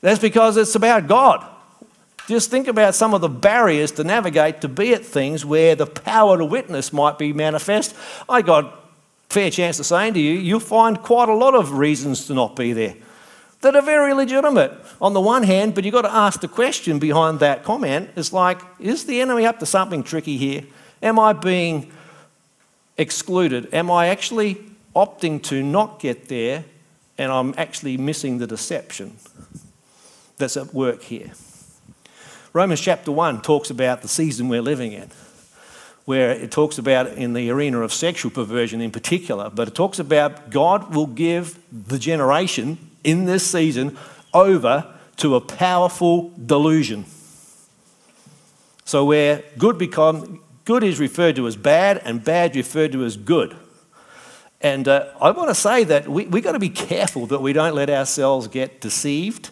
That's 0.00 0.20
because 0.20 0.56
it's 0.56 0.74
about 0.74 1.06
God. 1.06 1.44
Just 2.28 2.50
think 2.50 2.68
about 2.68 2.94
some 2.94 3.12
of 3.12 3.20
the 3.20 3.28
barriers 3.28 3.90
to 3.92 4.04
navigate 4.04 4.60
to 4.60 4.68
be 4.68 4.94
at 4.94 5.04
things 5.04 5.44
where 5.44 5.74
the 5.74 5.86
power 5.86 6.38
to 6.38 6.44
witness 6.44 6.92
might 6.92 7.18
be 7.18 7.32
manifest. 7.32 7.94
I 8.28 8.42
got 8.42 8.88
fair 9.28 9.50
chance 9.50 9.80
of 9.80 9.86
saying 9.86 10.14
to 10.14 10.20
you, 10.20 10.38
you'll 10.38 10.60
find 10.60 11.02
quite 11.02 11.28
a 11.28 11.34
lot 11.34 11.54
of 11.54 11.72
reasons 11.72 12.26
to 12.26 12.34
not 12.34 12.54
be 12.54 12.72
there 12.72 12.94
that 13.60 13.76
are 13.76 13.82
very 13.82 14.14
legitimate 14.14 14.72
on 15.00 15.12
the 15.12 15.20
one 15.20 15.42
hand, 15.42 15.74
but 15.74 15.84
you've 15.84 15.92
got 15.92 16.02
to 16.02 16.12
ask 16.12 16.40
the 16.40 16.48
question 16.48 16.98
behind 16.98 17.40
that 17.40 17.62
comment. 17.62 18.10
It's 18.16 18.32
like, 18.32 18.60
is 18.78 19.04
the 19.04 19.20
enemy 19.20 19.44
up 19.44 19.58
to 19.58 19.66
something 19.66 20.02
tricky 20.02 20.36
here? 20.36 20.64
Am 21.02 21.18
I 21.18 21.32
being 21.32 21.90
excluded? 22.96 23.72
Am 23.72 23.90
I 23.90 24.08
actually 24.08 24.62
opting 24.96 25.42
to 25.44 25.62
not 25.62 26.00
get 26.00 26.28
there 26.28 26.64
and 27.18 27.30
I'm 27.30 27.54
actually 27.58 27.96
missing 27.96 28.38
the 28.38 28.46
deception 28.46 29.16
that's 30.38 30.56
at 30.56 30.72
work 30.72 31.02
here? 31.02 31.32
Romans 32.52 32.80
chapter 32.80 33.12
1 33.12 33.42
talks 33.42 33.70
about 33.70 34.02
the 34.02 34.08
season 34.08 34.48
we're 34.48 34.62
living 34.62 34.92
in 34.92 35.10
where 36.06 36.32
it 36.32 36.50
talks 36.50 36.78
about 36.78 37.06
in 37.06 37.34
the 37.34 37.50
arena 37.50 37.82
of 37.82 37.92
sexual 37.92 38.32
perversion 38.32 38.80
in 38.80 38.90
particular, 38.90 39.48
but 39.48 39.68
it 39.68 39.74
talks 39.76 40.00
about 40.00 40.50
God 40.50 40.92
will 40.92 41.06
give 41.06 41.56
the 41.70 42.00
generation 42.00 42.89
in 43.04 43.24
this 43.24 43.46
season 43.46 43.96
over 44.32 44.94
to 45.16 45.34
a 45.34 45.40
powerful 45.40 46.32
delusion. 46.44 47.04
So 48.84 49.04
where 49.04 49.44
good 49.58 49.78
become 49.78 50.40
good 50.64 50.82
is 50.82 50.98
referred 50.98 51.36
to 51.36 51.46
as 51.46 51.56
bad 51.56 52.00
and 52.04 52.24
bad 52.24 52.56
referred 52.56 52.92
to 52.92 53.04
as 53.04 53.16
good. 53.16 53.56
And 54.60 54.86
uh, 54.88 55.12
I 55.20 55.30
want 55.30 55.48
to 55.48 55.54
say 55.54 55.84
that 55.84 56.08
we, 56.08 56.26
we've 56.26 56.44
got 56.44 56.52
to 56.52 56.58
be 56.58 56.68
careful 56.68 57.26
that 57.26 57.40
we 57.40 57.52
don't 57.52 57.74
let 57.74 57.88
ourselves 57.88 58.46
get 58.48 58.80
deceived 58.80 59.50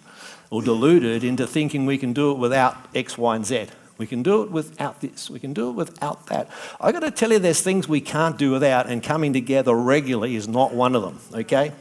or 0.51 0.63
deluded 0.63 1.25
into 1.25 1.47
thinking 1.47 1.87
we 1.87 1.99
can 1.99 2.13
do 2.13 2.31
it 2.33 2.39
without 2.39 2.77
X, 2.95 3.17
Y, 3.17 3.37
and 3.37 3.47
Z. 3.47 3.69
We 3.99 4.07
can 4.07 4.23
do 4.23 4.43
it 4.43 4.51
without 4.51 5.01
this. 5.01 5.29
We 5.29 5.41
can 5.41 5.53
do 5.53 5.71
it 5.71 5.73
without 5.73 6.27
that. 6.27 6.49
I've 6.81 6.95
got 6.95 7.01
to 7.01 7.11
tell 7.11 7.33
you, 7.33 7.41
there's 7.41 7.61
things 7.61 7.89
we 7.89 8.01
can't 8.01 8.39
do 8.39 8.53
without, 8.53 8.89
and 8.89 9.03
coming 9.03 9.33
together 9.33 9.75
regularly 9.75 10.37
is 10.37 10.47
not 10.47 10.73
one 10.73 10.95
of 10.95 11.03
them, 11.03 11.19
okay? 11.41 11.73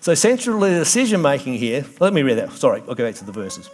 So, 0.00 0.14
central 0.14 0.58
decision 0.60 1.22
making 1.22 1.54
here, 1.54 1.86
let 2.00 2.12
me 2.12 2.22
read 2.22 2.38
that. 2.38 2.52
Sorry, 2.52 2.82
I'll 2.88 2.94
go 2.96 3.06
back 3.06 3.14
to 3.16 3.24
the 3.24 3.32
verses. 3.32 3.70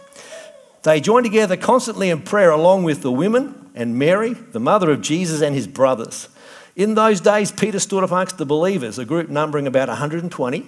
They 0.83 1.01
joined 1.01 1.25
together 1.25 1.57
constantly 1.57 2.11
in 2.11 2.21
prayer 2.21 2.51
along 2.51 2.83
with 2.83 3.01
the 3.01 3.11
women 3.11 3.71
and 3.73 3.97
Mary, 3.97 4.33
the 4.33 4.59
mother 4.59 4.91
of 4.91 5.01
Jesus, 5.01 5.41
and 5.41 5.55
his 5.55 5.67
brothers. 5.67 6.29
In 6.75 6.93
those 6.93 7.19
days, 7.19 7.51
Peter 7.51 7.79
stood 7.79 8.03
amongst 8.03 8.37
the 8.37 8.45
believers, 8.45 8.99
a 8.99 9.05
group 9.05 9.29
numbering 9.29 9.65
about 9.65 9.87
120, 9.87 10.65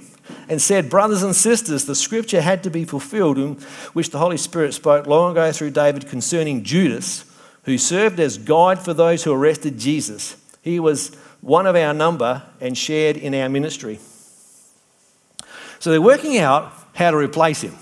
and 0.47 0.61
said, 0.61 0.89
Brothers 0.89 1.23
and 1.23 1.35
sisters, 1.35 1.85
the 1.85 1.95
scripture 1.95 2.41
had 2.41 2.63
to 2.63 2.69
be 2.69 2.85
fulfilled, 2.85 3.61
which 3.93 4.09
the 4.09 4.19
Holy 4.19 4.37
Spirit 4.37 4.73
spoke 4.73 5.07
long 5.07 5.31
ago 5.31 5.51
through 5.51 5.71
David 5.71 6.07
concerning 6.07 6.63
Judas, 6.63 7.25
who 7.63 7.77
served 7.77 8.19
as 8.19 8.37
guide 8.37 8.79
for 8.79 8.93
those 8.93 9.23
who 9.23 9.33
arrested 9.33 9.77
Jesus. 9.77 10.35
He 10.61 10.79
was 10.79 11.15
one 11.41 11.65
of 11.65 11.75
our 11.75 11.93
number 11.93 12.43
and 12.59 12.77
shared 12.77 13.17
in 13.17 13.33
our 13.33 13.49
ministry. 13.49 13.99
So 15.79 15.91
they're 15.91 16.01
working 16.01 16.37
out 16.37 16.73
how 16.93 17.11
to 17.11 17.17
replace 17.17 17.61
him. 17.61 17.75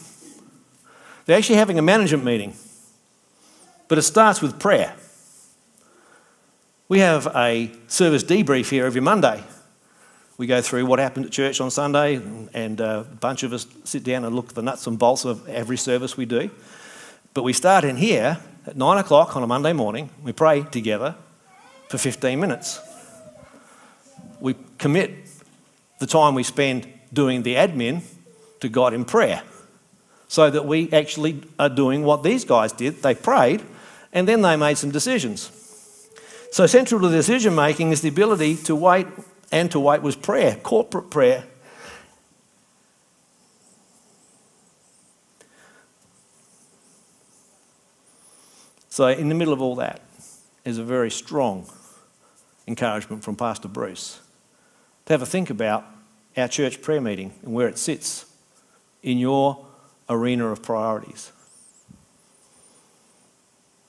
They're 1.25 1.37
actually 1.37 1.57
having 1.57 1.79
a 1.79 1.81
management 1.81 2.23
meeting, 2.23 2.53
but 3.87 3.97
it 3.97 4.03
starts 4.03 4.41
with 4.41 4.59
prayer. 4.59 4.95
We 6.89 6.99
have 6.99 7.27
a 7.35 7.71
service 7.87 8.23
debrief 8.23 8.69
here 8.69 8.85
every 8.85 9.01
Monday. 9.01 9.43
We 10.37 10.45
go 10.45 10.61
through 10.61 10.85
what 10.85 10.99
happened 10.99 11.25
at 11.25 11.31
church 11.31 11.59
on 11.59 11.71
Sunday, 11.71 12.21
and 12.53 12.79
uh, 12.79 13.03
a 13.11 13.15
bunch 13.15 13.41
of 13.41 13.53
us 13.53 13.65
sit 13.85 14.03
down 14.03 14.23
and 14.23 14.35
look 14.35 14.49
at 14.49 14.55
the 14.55 14.61
nuts 14.61 14.85
and 14.85 14.99
bolts 14.99 15.25
of 15.25 15.49
every 15.49 15.77
service 15.77 16.15
we 16.15 16.25
do. 16.25 16.51
But 17.33 17.41
we 17.41 17.53
start 17.53 17.83
in 17.83 17.97
here 17.97 18.37
at 18.67 18.77
nine 18.77 18.99
o'clock 18.99 19.35
on 19.35 19.41
a 19.41 19.47
Monday 19.47 19.73
morning. 19.73 20.11
We 20.23 20.33
pray 20.33 20.61
together 20.61 21.15
for 21.89 21.97
15 21.97 22.39
minutes. 22.39 22.79
We 24.39 24.55
commit 24.77 25.11
the 25.99 26.05
time 26.05 26.35
we 26.35 26.43
spend 26.43 26.87
doing 27.11 27.41
the 27.41 27.55
admin 27.55 28.03
to 28.59 28.69
God 28.69 28.93
in 28.93 29.05
prayer 29.05 29.41
so 30.27 30.51
that 30.51 30.65
we 30.65 30.91
actually 30.91 31.41
are 31.57 31.69
doing 31.69 32.03
what 32.03 32.21
these 32.21 32.45
guys 32.45 32.71
did. 32.71 33.01
They 33.01 33.15
prayed 33.15 33.63
and 34.13 34.27
then 34.27 34.43
they 34.43 34.55
made 34.55 34.77
some 34.77 34.91
decisions. 34.91 35.51
So, 36.51 36.65
central 36.65 37.01
to 37.01 37.09
decision 37.09 37.55
making 37.55 37.91
is 37.91 38.01
the 38.01 38.09
ability 38.09 38.55
to 38.63 38.75
wait, 38.75 39.05
and 39.51 39.71
to 39.71 39.79
wait 39.79 40.01
was 40.01 40.15
prayer, 40.15 40.55
corporate 40.55 41.09
prayer. 41.09 41.43
So, 48.89 49.07
in 49.07 49.29
the 49.29 49.35
middle 49.35 49.53
of 49.53 49.61
all 49.61 49.75
that 49.75 50.01
is 50.65 50.79
a 50.79 50.83
very 50.83 51.11
strong 51.11 51.69
encouragement 52.67 53.23
from 53.23 53.35
Pastor 53.35 53.67
Bruce 53.67 54.19
to 55.05 55.13
have 55.13 55.21
a 55.21 55.25
think 55.25 55.49
about 55.49 55.85
our 56.35 56.47
church 56.47 56.81
prayer 56.81 56.99
meeting 56.99 57.33
and 57.43 57.53
where 57.53 57.67
it 57.67 57.77
sits 57.77 58.25
in 59.03 59.17
your 59.17 59.65
arena 60.09 60.47
of 60.47 60.61
priorities. 60.61 61.31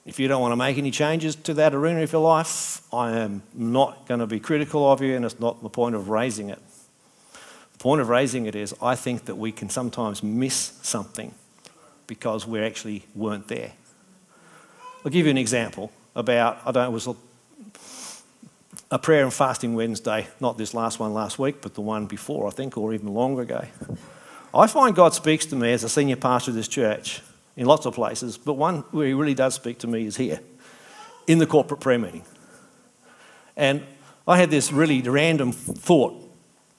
If 0.05 0.19
you 0.19 0.27
don't 0.27 0.41
want 0.41 0.53
to 0.53 0.55
make 0.55 0.77
any 0.77 0.91
changes 0.91 1.35
to 1.35 1.53
that 1.55 1.75
arena 1.75 2.01
of 2.01 2.11
your 2.11 2.21
life, 2.21 2.81
I 2.93 3.17
am 3.17 3.43
not 3.53 4.07
going 4.07 4.21
to 4.21 4.27
be 4.27 4.39
critical 4.39 4.91
of 4.91 5.01
you, 5.01 5.15
and 5.15 5.25
it's 5.25 5.39
not 5.39 5.61
the 5.61 5.69
point 5.69 5.95
of 5.95 6.09
raising 6.09 6.49
it. 6.49 6.59
The 7.73 7.79
point 7.79 8.01
of 8.01 8.09
raising 8.09 8.45
it 8.45 8.55
is 8.55 8.73
I 8.81 8.95
think 8.95 9.25
that 9.25 9.35
we 9.35 9.51
can 9.51 9.69
sometimes 9.69 10.23
miss 10.23 10.73
something 10.81 11.33
because 12.07 12.47
we 12.47 12.59
actually 12.61 13.05
weren't 13.13 13.47
there. 13.47 13.73
I'll 15.05 15.11
give 15.11 15.25
you 15.25 15.31
an 15.31 15.37
example 15.37 15.91
about, 16.15 16.59
I 16.65 16.71
don't 16.71 16.83
know, 16.83 16.89
it 16.89 16.93
was 16.93 17.07
a, 17.07 17.15
a 18.91 18.99
prayer 18.99 19.23
and 19.23 19.33
fasting 19.33 19.75
Wednesday, 19.75 20.27
not 20.39 20.57
this 20.57 20.73
last 20.73 20.99
one 20.99 21.13
last 21.13 21.37
week, 21.37 21.61
but 21.61 21.75
the 21.75 21.81
one 21.81 22.05
before, 22.05 22.47
I 22.47 22.51
think, 22.51 22.77
or 22.77 22.93
even 22.93 23.13
longer 23.13 23.43
ago. 23.43 23.65
I 24.53 24.65
find 24.67 24.95
God 24.95 25.13
speaks 25.13 25.45
to 25.47 25.55
me 25.55 25.71
as 25.71 25.83
a 25.83 25.89
senior 25.89 26.15
pastor 26.15 26.51
of 26.51 26.55
this 26.55 26.67
church 26.67 27.21
in 27.59 27.65
lots 27.65 27.85
of 27.85 27.93
places, 27.93 28.37
but 28.37 28.53
one 28.53 28.85
where 28.91 29.05
he 29.05 29.13
really 29.13 29.33
does 29.33 29.53
speak 29.53 29.79
to 29.79 29.85
me 29.85 30.05
is 30.05 30.15
here 30.15 30.39
in 31.27 31.39
the 31.39 31.45
corporate 31.45 31.81
prayer 31.81 31.99
meeting. 31.99 32.23
And 33.57 33.83
I 34.25 34.37
had 34.37 34.49
this 34.49 34.71
really 34.71 35.01
random 35.01 35.51
thought 35.51 36.25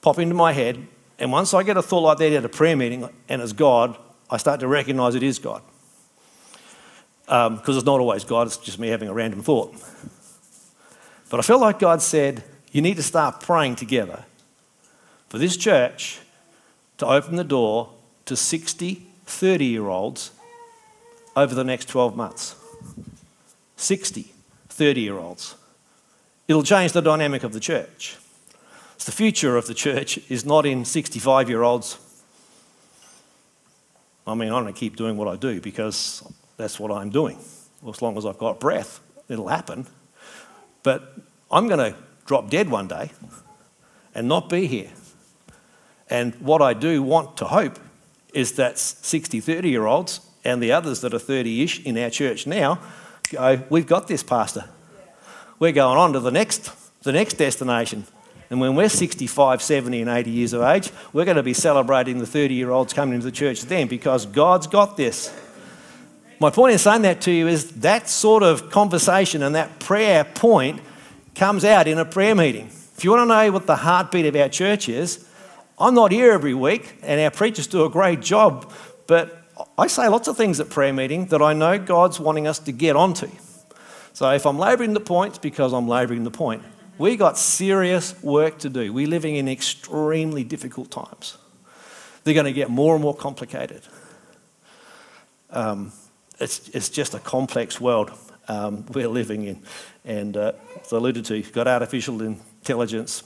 pop 0.01 0.17
into 0.17 0.33
my 0.33 0.53
head, 0.53 0.87
and 1.19 1.31
once 1.31 1.53
I 1.53 1.61
get 1.61 1.77
a 1.77 1.83
thought 1.83 1.99
like 1.99 2.17
that 2.17 2.33
at 2.33 2.43
a 2.43 2.49
prayer 2.49 2.75
meeting 2.75 3.07
and 3.29 3.43
it's 3.43 3.53
God, 3.53 3.95
I 4.27 4.37
start 4.37 4.59
to 4.61 4.67
recognize 4.67 5.13
it 5.13 5.21
is 5.21 5.37
God. 5.37 5.61
Because 7.25 7.47
um, 7.47 7.61
it's 7.77 7.85
not 7.85 7.99
always 7.99 8.23
God, 8.23 8.47
it's 8.47 8.57
just 8.57 8.79
me 8.79 8.87
having 8.87 9.07
a 9.07 9.13
random 9.13 9.43
thought. 9.43 9.75
But 11.29 11.39
I 11.39 11.43
felt 11.43 11.61
like 11.61 11.77
God 11.77 12.01
said, 12.01 12.43
You 12.71 12.81
need 12.81 12.97
to 12.97 13.03
start 13.03 13.39
praying 13.39 13.75
together 13.75 14.25
for 15.29 15.37
this 15.37 15.55
church 15.57 16.21
to 16.97 17.05
open 17.05 17.35
the 17.35 17.43
door 17.43 17.93
to 18.25 18.35
60 18.35 19.05
30 19.27 19.65
year 19.65 19.87
olds 19.87 20.31
over 21.35 21.55
the 21.55 21.63
next 21.63 21.87
12 21.89 22.15
months 22.15 22.55
60, 23.75 24.33
30 24.69 25.01
year 25.01 25.17
olds. 25.17 25.55
It'll 26.47 26.63
change 26.63 26.91
the 26.91 27.01
dynamic 27.01 27.43
of 27.43 27.53
the 27.53 27.59
church. 27.59 28.17
So 28.97 29.09
the 29.09 29.15
future 29.15 29.57
of 29.57 29.67
the 29.67 29.73
church 29.73 30.19
is 30.29 30.45
not 30.45 30.65
in 30.65 30.85
65 30.85 31.49
year 31.49 31.63
olds. 31.63 31.97
I 34.27 34.35
mean, 34.35 34.53
I'm 34.53 34.63
going 34.63 34.73
to 34.73 34.79
keep 34.79 34.95
doing 34.95 35.17
what 35.17 35.27
I 35.27 35.35
do 35.35 35.59
because 35.59 36.23
that's 36.57 36.79
what 36.79 36.91
I'm 36.91 37.09
doing. 37.09 37.37
Well, 37.81 37.93
as 37.93 38.01
long 38.01 38.17
as 38.17 38.25
I've 38.25 38.37
got 38.37 38.59
breath, 38.59 38.99
it'll 39.27 39.47
happen. 39.47 39.87
But 40.83 41.15
I'm 41.49 41.67
going 41.67 41.93
to 41.93 41.97
drop 42.25 42.49
dead 42.49 42.69
one 42.69 42.87
day 42.87 43.11
and 44.13 44.27
not 44.27 44.49
be 44.49 44.67
here. 44.67 44.91
And 46.09 46.35
what 46.35 46.61
I 46.61 46.73
do 46.73 47.01
want 47.01 47.37
to 47.37 47.45
hope 47.45 47.79
is 48.33 48.53
that 48.53 48.77
60, 48.77 49.39
30 49.39 49.69
year 49.69 49.85
olds 49.85 50.19
and 50.43 50.61
the 50.61 50.71
others 50.71 51.01
that 51.01 51.13
are 51.13 51.19
30 51.19 51.63
ish 51.63 51.85
in 51.85 51.97
our 51.97 52.09
church 52.09 52.47
now 52.47 52.79
go, 53.31 53.63
We've 53.69 53.87
got 53.87 54.07
this, 54.07 54.23
Pastor. 54.23 54.65
We're 55.59 55.71
going 55.71 55.97
on 55.97 56.13
to 56.13 56.19
the 56.19 56.31
next, 56.31 56.71
the 57.03 57.11
next 57.11 57.35
destination. 57.35 58.05
And 58.49 58.59
when 58.59 58.75
we're 58.75 58.89
65, 58.89 59.61
70, 59.61 60.01
and 60.01 60.09
80 60.09 60.29
years 60.29 60.53
of 60.53 60.61
age, 60.61 60.91
we're 61.13 61.23
going 61.23 61.37
to 61.37 61.43
be 61.43 61.53
celebrating 61.53 62.19
the 62.19 62.25
30 62.25 62.53
year 62.53 62.71
olds 62.71 62.93
coming 62.93 63.15
into 63.15 63.25
the 63.25 63.31
church 63.31 63.61
then 63.61 63.87
because 63.87 64.25
God's 64.25 64.67
got 64.67 64.97
this. 64.97 65.33
My 66.39 66.49
point 66.49 66.73
in 66.73 66.79
saying 66.79 67.03
that 67.03 67.21
to 67.21 67.31
you 67.31 67.47
is 67.47 67.71
that 67.81 68.09
sort 68.09 68.43
of 68.43 68.71
conversation 68.71 69.43
and 69.43 69.55
that 69.55 69.79
prayer 69.79 70.23
point 70.23 70.81
comes 71.35 71.63
out 71.63 71.87
in 71.87 71.99
a 71.99 72.05
prayer 72.05 72.35
meeting. 72.35 72.65
If 72.97 73.05
you 73.05 73.11
want 73.11 73.29
to 73.29 73.33
know 73.33 73.51
what 73.51 73.67
the 73.67 73.75
heartbeat 73.75 74.25
of 74.25 74.35
our 74.35 74.49
church 74.49 74.89
is, 74.89 75.25
I'm 75.79 75.93
not 75.93 76.11
here 76.11 76.31
every 76.31 76.53
week, 76.53 76.95
and 77.01 77.21
our 77.21 77.31
preachers 77.31 77.67
do 77.67 77.85
a 77.85 77.89
great 77.89 78.21
job, 78.21 78.71
but 79.07 79.40
I 79.77 79.87
say 79.87 80.07
lots 80.07 80.27
of 80.27 80.37
things 80.37 80.59
at 80.59 80.69
prayer 80.69 80.93
meeting 80.93 81.25
that 81.27 81.41
I 81.41 81.53
know 81.53 81.77
God's 81.77 82.19
wanting 82.19 82.47
us 82.47 82.59
to 82.59 82.71
get 82.71 82.95
onto. 82.95 83.29
So 84.13 84.29
if 84.31 84.45
I'm 84.45 84.59
labouring 84.59 84.93
the 84.93 84.99
point, 84.99 85.31
it's 85.31 85.39
because 85.39 85.73
I'm 85.73 85.87
labouring 85.87 86.23
the 86.23 86.31
point. 86.31 86.63
We 86.97 87.15
got 87.15 87.37
serious 87.37 88.21
work 88.21 88.59
to 88.59 88.69
do. 88.69 88.93
We're 88.93 89.07
living 89.07 89.35
in 89.35 89.47
extremely 89.47 90.43
difficult 90.43 90.91
times. 90.91 91.37
They're 92.23 92.33
going 92.33 92.45
to 92.45 92.53
get 92.53 92.69
more 92.69 92.93
and 92.93 93.01
more 93.01 93.15
complicated. 93.15 93.81
Um, 95.49 95.91
it's, 96.39 96.69
it's 96.69 96.89
just 96.89 97.13
a 97.13 97.19
complex 97.19 97.81
world 97.81 98.11
um, 98.47 98.85
we're 98.93 99.07
living 99.07 99.43
in. 99.43 99.63
And 100.05 100.37
uh, 100.37 100.53
as 100.81 100.91
alluded 100.91 101.25
to, 101.25 101.37
you've 101.37 101.53
got 101.53 101.67
artificial 101.67 102.21
intelligence. 102.21 103.23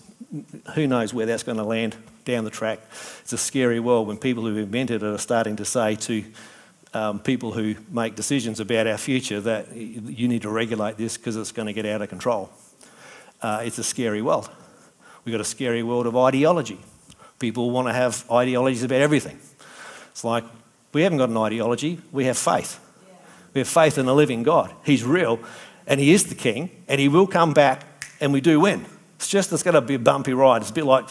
Who 0.75 0.87
knows 0.87 1.13
where 1.13 1.25
that's 1.25 1.43
going 1.43 1.57
to 1.57 1.63
land 1.63 1.95
down 2.23 2.43
the 2.43 2.49
track? 2.49 2.79
It's 3.21 3.33
a 3.33 3.37
scary 3.37 3.79
world 3.79 4.07
when 4.07 4.17
people 4.17 4.43
who 4.43 4.57
invented 4.57 5.03
it 5.03 5.07
are 5.07 5.17
starting 5.17 5.55
to 5.57 5.65
say 5.65 5.95
to 5.95 6.23
um, 6.93 7.19
people 7.19 7.51
who 7.51 7.75
make 7.91 8.15
decisions 8.15 8.59
about 8.59 8.87
our 8.87 8.97
future 8.97 9.41
that 9.41 9.75
you 9.75 10.27
need 10.27 10.43
to 10.43 10.49
regulate 10.49 10.97
this 10.97 11.17
because 11.17 11.35
it's 11.35 11.51
going 11.51 11.67
to 11.67 11.73
get 11.73 11.85
out 11.85 12.01
of 12.01 12.09
control. 12.09 12.49
Uh, 13.41 13.61
it's 13.63 13.77
a 13.77 13.83
scary 13.83 14.21
world. 14.21 14.49
We've 15.25 15.33
got 15.33 15.41
a 15.41 15.45
scary 15.45 15.83
world 15.83 16.07
of 16.07 16.15
ideology. 16.15 16.79
People 17.39 17.71
want 17.71 17.87
to 17.87 17.93
have 17.93 18.23
ideologies 18.31 18.83
about 18.83 19.01
everything. 19.01 19.39
It's 20.11 20.23
like 20.23 20.45
we 20.93 21.01
haven't 21.01 21.17
got 21.17 21.29
an 21.29 21.37
ideology, 21.37 21.99
we 22.13 22.25
have 22.25 22.37
faith. 22.37 22.79
We 23.53 23.59
have 23.59 23.67
faith 23.67 23.97
in 23.97 24.05
the 24.05 24.15
living 24.15 24.43
God. 24.43 24.73
He's 24.85 25.03
real 25.03 25.39
and 25.87 25.99
He 25.99 26.13
is 26.13 26.25
the 26.25 26.35
King 26.35 26.69
and 26.87 26.99
He 26.99 27.09
will 27.09 27.27
come 27.27 27.53
back 27.53 27.83
and 28.21 28.31
we 28.31 28.39
do 28.39 28.61
win. 28.61 28.85
It's 29.15 29.27
just 29.27 29.51
it's 29.51 29.63
going 29.63 29.75
to 29.75 29.81
be 29.81 29.95
a 29.95 29.99
bumpy 29.99 30.33
ride. 30.33 30.61
It's 30.61 30.71
a 30.71 30.73
bit 30.73 30.85
like 30.85 31.09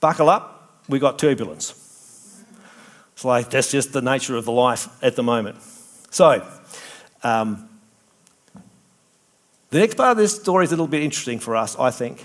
buckle 0.00 0.28
up, 0.28 0.82
we 0.88 0.98
got 0.98 1.18
turbulence. 1.18 1.74
It's 3.14 3.24
like 3.24 3.50
that's 3.50 3.70
just 3.70 3.92
the 3.92 4.02
nature 4.02 4.36
of 4.36 4.44
the 4.44 4.52
life 4.52 4.88
at 5.02 5.16
the 5.16 5.22
moment. 5.22 5.58
So, 6.10 6.46
um, 7.22 7.68
the 9.70 9.78
next 9.78 9.94
part 9.94 10.10
of 10.10 10.16
this 10.18 10.34
story 10.34 10.64
is 10.64 10.72
a 10.72 10.74
little 10.74 10.88
bit 10.88 11.02
interesting 11.02 11.38
for 11.38 11.56
us, 11.56 11.78
I 11.78 11.90
think. 11.90 12.24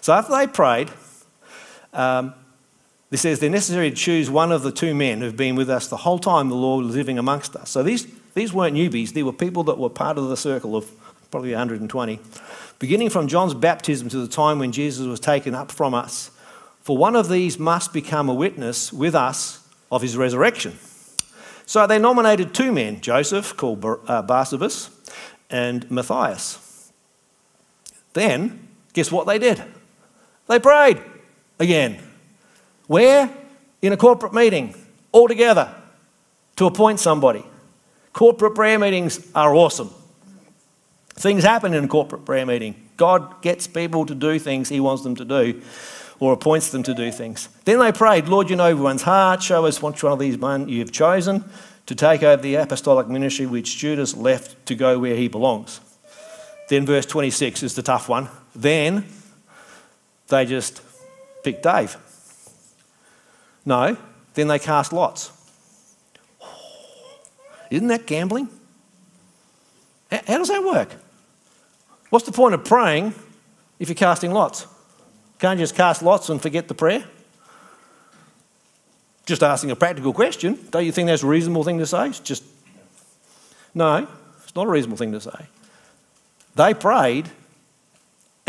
So, 0.00 0.12
after 0.12 0.32
they 0.32 0.46
prayed, 0.46 0.90
um, 1.92 2.34
this 3.10 3.22
says 3.22 3.40
they're 3.40 3.50
necessary 3.50 3.90
to 3.90 3.96
choose 3.96 4.30
one 4.30 4.52
of 4.52 4.62
the 4.62 4.72
two 4.72 4.94
men 4.94 5.20
who've 5.20 5.36
been 5.36 5.56
with 5.56 5.68
us 5.68 5.88
the 5.88 5.98
whole 5.98 6.18
time 6.18 6.48
the 6.48 6.54
Lord 6.54 6.86
was 6.86 6.96
living 6.96 7.18
amongst 7.18 7.56
us. 7.56 7.70
So, 7.70 7.82
these, 7.82 8.06
these 8.34 8.52
weren't 8.52 8.76
newbies, 8.76 9.12
they 9.12 9.22
were 9.22 9.32
people 9.32 9.64
that 9.64 9.78
were 9.78 9.90
part 9.90 10.16
of 10.16 10.28
the 10.28 10.36
circle 10.36 10.76
of 10.76 10.90
probably 11.30 11.50
120. 11.50 12.20
Beginning 12.78 13.10
from 13.10 13.28
John's 13.28 13.54
baptism 13.54 14.08
to 14.08 14.18
the 14.18 14.28
time 14.28 14.58
when 14.58 14.72
Jesus 14.72 15.06
was 15.06 15.20
taken 15.20 15.54
up 15.54 15.70
from 15.70 15.94
us. 15.94 16.30
For 16.80 16.96
one 16.96 17.14
of 17.14 17.28
these 17.28 17.58
must 17.58 17.92
become 17.92 18.28
a 18.28 18.34
witness 18.34 18.92
with 18.92 19.14
us 19.14 19.66
of 19.92 20.02
his 20.02 20.16
resurrection. 20.16 20.78
So 21.66 21.86
they 21.86 21.98
nominated 21.98 22.54
two 22.54 22.72
men 22.72 23.00
Joseph, 23.00 23.56
called 23.56 23.84
uh, 23.84 24.22
Barsabas, 24.22 24.90
and 25.50 25.88
Matthias. 25.90 26.92
Then, 28.12 28.66
guess 28.92 29.12
what 29.12 29.26
they 29.26 29.38
did? 29.38 29.62
They 30.48 30.58
prayed 30.58 31.00
again. 31.60 31.98
Where? 32.86 33.30
In 33.82 33.92
a 33.92 33.96
corporate 33.96 34.34
meeting, 34.34 34.74
all 35.12 35.28
together, 35.28 35.74
to 36.56 36.66
appoint 36.66 36.98
somebody. 36.98 37.44
Corporate 38.12 38.54
prayer 38.54 38.78
meetings 38.78 39.30
are 39.34 39.54
awesome. 39.54 39.90
Things 41.20 41.44
happen 41.44 41.74
in 41.74 41.84
a 41.84 41.88
corporate 41.88 42.24
prayer 42.24 42.46
meeting. 42.46 42.74
God 42.96 43.42
gets 43.42 43.66
people 43.66 44.06
to 44.06 44.14
do 44.14 44.38
things 44.38 44.70
He 44.70 44.80
wants 44.80 45.02
them 45.02 45.14
to 45.16 45.24
do 45.26 45.60
or 46.18 46.32
appoints 46.32 46.70
them 46.70 46.82
to 46.84 46.94
do 46.94 47.12
things. 47.12 47.50
Then 47.66 47.78
they 47.78 47.92
prayed, 47.92 48.26
Lord, 48.26 48.48
you 48.48 48.56
know 48.56 48.64
everyone's 48.64 49.02
heart. 49.02 49.42
Show 49.42 49.66
us 49.66 49.82
which 49.82 50.02
one 50.02 50.14
of 50.14 50.18
these 50.18 50.38
men 50.38 50.70
you 50.70 50.78
have 50.78 50.90
chosen 50.90 51.44
to 51.84 51.94
take 51.94 52.22
over 52.22 52.40
the 52.40 52.54
apostolic 52.54 53.06
ministry 53.06 53.44
which 53.44 53.76
Judas 53.76 54.16
left 54.16 54.64
to 54.64 54.74
go 54.74 54.98
where 54.98 55.14
he 55.14 55.28
belongs. 55.28 55.80
Then 56.70 56.86
verse 56.86 57.04
26 57.04 57.64
is 57.64 57.74
the 57.74 57.82
tough 57.82 58.08
one. 58.08 58.30
Then 58.54 59.04
they 60.28 60.46
just 60.46 60.80
picked 61.44 61.62
Dave. 61.62 61.98
No, 63.66 63.98
then 64.32 64.48
they 64.48 64.58
cast 64.58 64.90
lots. 64.90 65.32
Isn't 67.70 67.88
that 67.88 68.06
gambling? 68.06 68.48
How 70.10 70.38
does 70.38 70.48
that 70.48 70.64
work? 70.64 70.88
What's 72.10 72.26
the 72.26 72.32
point 72.32 72.54
of 72.54 72.64
praying 72.64 73.14
if 73.78 73.88
you're 73.88 73.94
casting 73.94 74.32
lots? 74.32 74.66
Can't 75.38 75.58
you 75.58 75.62
just 75.62 75.74
cast 75.74 76.02
lots 76.02 76.28
and 76.28 76.42
forget 76.42 76.68
the 76.68 76.74
prayer? 76.74 77.04
Just 79.26 79.42
asking 79.42 79.70
a 79.70 79.76
practical 79.76 80.12
question. 80.12 80.58
Don't 80.70 80.84
you 80.84 80.92
think 80.92 81.06
that's 81.06 81.22
a 81.22 81.26
reasonable 81.26 81.64
thing 81.64 81.78
to 81.78 81.86
say? 81.86 82.08
It's 82.08 82.20
just, 82.20 82.42
no, 83.74 84.06
it's 84.42 84.54
not 84.54 84.66
a 84.66 84.70
reasonable 84.70 84.98
thing 84.98 85.12
to 85.12 85.20
say. 85.20 85.46
They 86.56 86.74
prayed, 86.74 87.30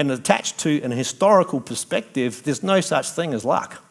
and 0.01 0.09
attached 0.09 0.57
to 0.59 0.81
an 0.81 0.89
historical 0.89 1.61
perspective, 1.61 2.41
there's 2.43 2.63
no 2.63 2.81
such 2.81 3.11
thing 3.11 3.33
as 3.35 3.45
luck. 3.45 3.83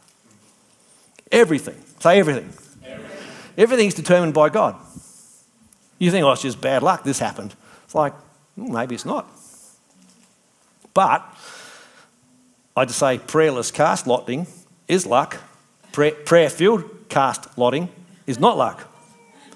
Everything, 1.30 1.80
say 2.00 2.18
everything. 2.18 2.52
everything. 2.84 3.18
Everything's 3.56 3.94
determined 3.94 4.34
by 4.34 4.48
God. 4.48 4.74
You 6.00 6.10
think, 6.10 6.24
oh, 6.24 6.32
it's 6.32 6.42
just 6.42 6.60
bad 6.60 6.82
luck, 6.82 7.04
this 7.04 7.20
happened. 7.20 7.54
It's 7.84 7.94
like, 7.94 8.12
hmm, 8.56 8.72
maybe 8.72 8.96
it's 8.96 9.04
not. 9.04 9.30
But 10.94 11.24
I'd 12.76 12.90
say 12.90 13.18
prayerless 13.18 13.70
cast 13.70 14.06
lotting 14.06 14.46
is 14.88 15.06
luck. 15.06 15.38
Prayer 15.92 16.50
filled 16.50 17.08
cast 17.08 17.58
lotting 17.58 17.88
is 18.26 18.38
not 18.38 18.56
luck. 18.56 18.86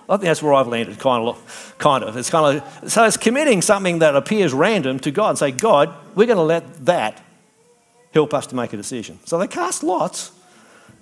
I 0.09 0.16
think 0.16 0.25
that's 0.25 0.42
where 0.42 0.53
I've 0.53 0.68
landed, 0.68 0.99
kind 0.99 1.27
of. 1.27 1.75
Kind 1.79 2.05
of. 2.05 2.16
It's 2.16 2.31
kind 2.31 2.61
of 2.61 2.90
so 2.90 3.05
it's 3.05 3.16
committing 3.16 3.62
something 3.62 4.01
that 4.01 4.14
appears 4.14 4.53
random 4.53 4.99
to 5.01 5.11
God 5.11 5.31
and 5.31 5.38
say, 5.38 5.51
God, 5.51 5.94
we're 6.14 6.27
going 6.27 6.37
to 6.37 6.42
let 6.42 6.85
that 6.87 7.23
help 8.12 8.35
us 8.35 8.47
to 8.49 8.55
make 8.55 8.73
a 8.73 8.77
decision. 8.77 9.18
So 9.25 9.38
they 9.38 9.47
cast 9.47 9.83
lots, 9.83 10.33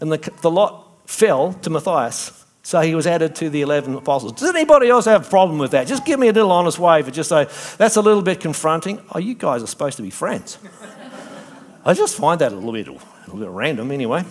and 0.01 0.13
the, 0.13 0.33
the 0.41 0.51
lot 0.51 0.87
fell 1.07 1.53
to 1.55 1.71
Matthias. 1.71 2.42
So 2.63 2.81
he 2.81 2.95
was 2.95 3.07
added 3.07 3.35
to 3.37 3.51
the 3.51 3.63
11 3.63 3.95
apostles. 3.95 4.33
Does 4.33 4.49
anybody 4.49 4.89
else 4.89 5.07
have 5.07 5.27
a 5.27 5.29
problem 5.29 5.59
with 5.59 5.73
that? 5.73 5.89
Just 5.89 6.07
give 6.07 6.21
me 6.21 6.29
a 6.29 6.33
little 6.33 6.53
honest 6.53 6.79
wave 6.79 7.07
and 7.07 7.15
just 7.15 7.29
say, 7.29 7.45
that's 7.77 7.97
a 7.97 8.01
little 8.01 8.23
bit 8.23 8.41
confronting. 8.41 9.01
Oh, 9.13 9.19
you 9.19 9.35
guys 9.35 9.63
are 9.63 9.67
supposed 9.67 9.97
to 9.97 10.03
be 10.03 10.11
friends. 10.11 10.59
I 11.85 11.95
just 11.95 12.17
find 12.17 12.41
that 12.41 12.53
a 12.53 12.55
little 12.55 12.73
bit, 12.73 12.87
a 12.87 12.93
little 13.27 13.41
bit 13.41 13.49
random 13.49 13.91
anyway. 13.91 14.25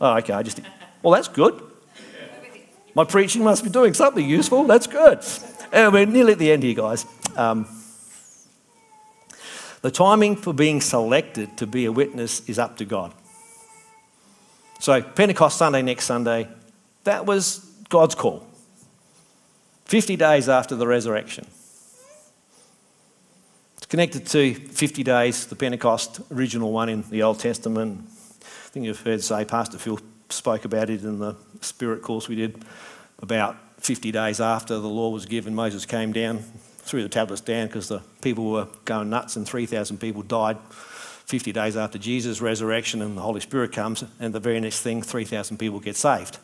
Oh, 0.00 0.16
okay, 0.18 0.32
I 0.32 0.44
just, 0.44 0.60
well, 1.02 1.12
that's 1.14 1.28
good. 1.28 1.60
My 2.94 3.02
preaching 3.02 3.42
must 3.42 3.64
be 3.64 3.70
doing 3.70 3.92
something 3.92 4.24
useful. 4.24 4.64
That's 4.64 4.86
good. 4.86 5.18
And 5.72 5.92
we're 5.92 6.06
nearly 6.06 6.32
at 6.32 6.38
the 6.38 6.52
end 6.52 6.62
here, 6.62 6.74
guys. 6.74 7.04
Um, 7.34 7.66
the 9.82 9.90
timing 9.90 10.36
for 10.36 10.54
being 10.54 10.80
selected 10.80 11.56
to 11.56 11.66
be 11.66 11.86
a 11.86 11.92
witness 11.92 12.48
is 12.48 12.60
up 12.60 12.76
to 12.76 12.84
God. 12.84 13.12
So, 14.78 15.02
Pentecost 15.02 15.58
Sunday, 15.58 15.82
next 15.82 16.04
Sunday, 16.04 16.48
that 17.04 17.26
was 17.26 17.58
God's 17.88 18.14
call. 18.14 18.46
50 19.84 20.16
days 20.16 20.48
after 20.48 20.74
the 20.74 20.86
resurrection. 20.86 21.46
It's 23.76 23.86
connected 23.86 24.26
to 24.28 24.54
50 24.54 25.02
days, 25.02 25.46
the 25.46 25.56
Pentecost 25.56 26.20
original 26.32 26.72
one 26.72 26.88
in 26.88 27.04
the 27.10 27.22
Old 27.22 27.38
Testament. 27.38 28.00
I 28.06 28.68
think 28.70 28.86
you've 28.86 29.00
heard 29.00 29.22
say, 29.22 29.44
Pastor 29.44 29.78
Phil 29.78 30.00
spoke 30.30 30.64
about 30.64 30.90
it 30.90 31.04
in 31.04 31.18
the 31.18 31.36
Spirit 31.60 32.02
course 32.02 32.28
we 32.28 32.34
did 32.34 32.64
about 33.20 33.56
50 33.78 34.10
days 34.10 34.40
after 34.40 34.78
the 34.78 34.88
law 34.88 35.10
was 35.10 35.26
given, 35.26 35.54
Moses 35.54 35.84
came 35.84 36.12
down, 36.12 36.38
threw 36.78 37.02
the 37.02 37.08
tablets 37.08 37.42
down 37.42 37.66
because 37.66 37.88
the 37.88 38.00
people 38.22 38.50
were 38.50 38.68
going 38.84 39.10
nuts 39.10 39.36
and 39.36 39.46
3,000 39.46 39.98
people 39.98 40.22
died 40.22 40.56
50 41.26 41.52
days 41.52 41.76
after 41.76 41.98
Jesus' 41.98 42.40
resurrection 42.40 43.02
and 43.02 43.16
the 43.16 43.22
Holy 43.22 43.40
Spirit 43.40 43.72
comes, 43.72 44.04
and 44.18 44.34
the 44.34 44.40
very 44.40 44.60
next 44.60 44.80
thing, 44.80 45.02
3,000 45.02 45.58
people 45.58 45.80
get 45.80 45.96
saved. 45.96 46.38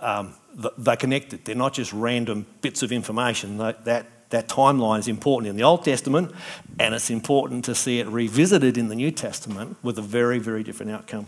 Um, 0.00 0.34
they're 0.78 0.96
connected. 0.96 1.44
They're 1.44 1.54
not 1.54 1.74
just 1.74 1.92
random 1.92 2.46
bits 2.60 2.82
of 2.82 2.90
information. 2.90 3.58
That, 3.58 3.84
that, 3.84 4.06
that 4.30 4.48
timeline 4.48 4.98
is 4.98 5.08
important 5.08 5.50
in 5.50 5.56
the 5.56 5.62
Old 5.62 5.84
Testament, 5.84 6.32
and 6.78 6.94
it's 6.94 7.10
important 7.10 7.64
to 7.66 7.74
see 7.74 8.00
it 8.00 8.08
revisited 8.08 8.76
in 8.76 8.88
the 8.88 8.94
New 8.94 9.10
Testament 9.10 9.76
with 9.82 9.98
a 9.98 10.02
very, 10.02 10.38
very 10.38 10.62
different 10.62 10.92
outcome. 10.92 11.26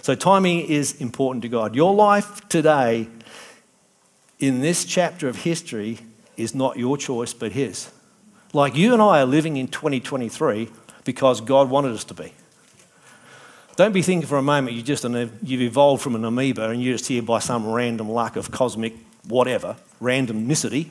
So, 0.00 0.14
timing 0.14 0.60
is 0.60 1.00
important 1.00 1.42
to 1.42 1.48
God. 1.48 1.74
Your 1.74 1.94
life 1.94 2.48
today, 2.48 3.08
in 4.38 4.60
this 4.60 4.84
chapter 4.84 5.28
of 5.28 5.36
history, 5.36 5.98
is 6.36 6.54
not 6.54 6.78
your 6.78 6.96
choice 6.96 7.34
but 7.34 7.52
His. 7.52 7.90
Like 8.52 8.76
you 8.76 8.92
and 8.92 9.02
I 9.02 9.20
are 9.20 9.26
living 9.26 9.56
in 9.56 9.68
2023 9.68 10.68
because 11.04 11.40
God 11.40 11.70
wanted 11.70 11.92
us 11.92 12.04
to 12.04 12.14
be. 12.14 12.32
Don't 13.76 13.92
be 13.92 14.02
thinking 14.02 14.28
for 14.28 14.36
a 14.36 14.42
moment 14.42 14.76
you 14.76 14.82
just 14.82 15.04
you've 15.04 15.62
evolved 15.62 16.02
from 16.02 16.14
an 16.14 16.24
amoeba 16.24 16.68
and 16.68 16.82
you're 16.82 16.94
just 16.94 17.08
here 17.08 17.22
by 17.22 17.38
some 17.38 17.66
random 17.66 18.10
luck 18.10 18.36
of 18.36 18.50
cosmic 18.50 18.94
whatever, 19.26 19.76
randomicity. 20.00 20.88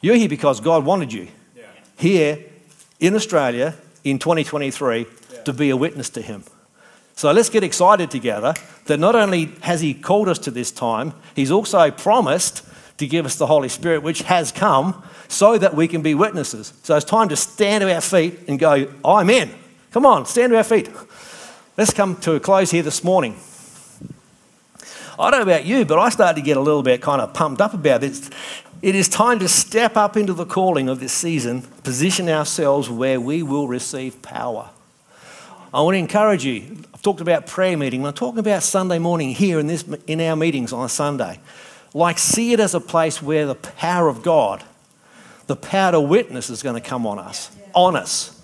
You're 0.00 0.16
here 0.16 0.28
because 0.28 0.60
God 0.60 0.84
wanted 0.84 1.12
you 1.12 1.28
yeah. 1.56 1.64
here 1.96 2.38
in 3.00 3.14
Australia 3.14 3.74
in 4.04 4.18
2023 4.18 4.98
yeah. 5.32 5.42
to 5.42 5.52
be 5.52 5.70
a 5.70 5.76
witness 5.76 6.10
to 6.10 6.22
Him. 6.22 6.44
So 7.14 7.30
let's 7.32 7.48
get 7.48 7.62
excited 7.62 8.10
together 8.10 8.54
that 8.86 8.98
not 8.98 9.14
only 9.14 9.46
has 9.62 9.80
He 9.80 9.94
called 9.94 10.28
us 10.28 10.38
to 10.40 10.50
this 10.50 10.70
time, 10.70 11.14
He's 11.34 11.50
also 11.50 11.90
promised 11.90 12.66
to 12.98 13.06
give 13.06 13.24
us 13.24 13.36
the 13.36 13.46
Holy 13.46 13.68
Spirit, 13.68 14.02
which 14.02 14.22
has 14.22 14.52
come 14.52 15.02
so 15.28 15.56
that 15.56 15.74
we 15.74 15.88
can 15.88 16.02
be 16.02 16.14
witnesses. 16.14 16.72
So 16.82 16.96
it's 16.96 17.06
time 17.06 17.28
to 17.30 17.36
stand 17.36 17.82
to 17.82 17.94
our 17.94 18.00
feet 18.00 18.40
and 18.48 18.58
go, 18.58 18.92
I'm 19.04 19.30
in. 19.30 19.50
Come 19.92 20.04
on, 20.04 20.26
stand 20.26 20.50
to 20.50 20.56
our 20.56 20.64
feet. 20.64 20.88
Let's 21.74 21.94
come 21.94 22.16
to 22.16 22.34
a 22.34 22.40
close 22.40 22.70
here 22.70 22.82
this 22.82 23.02
morning. 23.02 23.34
I 25.18 25.30
don't 25.30 25.40
know 25.40 25.50
about 25.54 25.64
you, 25.64 25.86
but 25.86 25.98
I 25.98 26.10
started 26.10 26.34
to 26.34 26.42
get 26.42 26.58
a 26.58 26.60
little 26.60 26.82
bit 26.82 27.00
kind 27.00 27.22
of 27.22 27.32
pumped 27.32 27.62
up 27.62 27.72
about 27.72 28.02
this. 28.02 28.28
It 28.82 28.94
is 28.94 29.08
time 29.08 29.38
to 29.38 29.48
step 29.48 29.96
up 29.96 30.18
into 30.18 30.34
the 30.34 30.44
calling 30.44 30.90
of 30.90 31.00
this 31.00 31.14
season, 31.14 31.62
position 31.82 32.28
ourselves 32.28 32.90
where 32.90 33.18
we 33.18 33.42
will 33.42 33.68
receive 33.68 34.20
power. 34.20 34.68
I 35.72 35.80
want 35.80 35.94
to 35.94 35.98
encourage 35.98 36.44
you. 36.44 36.76
I've 36.92 37.00
talked 37.00 37.22
about 37.22 37.46
prayer 37.46 37.78
meeting. 37.78 38.04
I'm 38.04 38.12
talking 38.12 38.40
about 38.40 38.62
Sunday 38.62 38.98
morning 38.98 39.30
here 39.30 39.58
in, 39.58 39.66
this, 39.66 39.82
in 40.06 40.20
our 40.20 40.36
meetings 40.36 40.74
on 40.74 40.84
a 40.84 40.90
Sunday. 40.90 41.40
Like, 41.94 42.18
see 42.18 42.52
it 42.52 42.60
as 42.60 42.74
a 42.74 42.80
place 42.80 43.22
where 43.22 43.46
the 43.46 43.54
power 43.54 44.08
of 44.08 44.22
God, 44.22 44.62
the 45.46 45.56
power 45.56 45.92
to 45.92 46.00
witness 46.02 46.50
is 46.50 46.62
going 46.62 46.74
to 46.74 46.86
come 46.86 47.06
on 47.06 47.18
us. 47.18 47.50
On 47.74 47.96
us. 47.96 48.38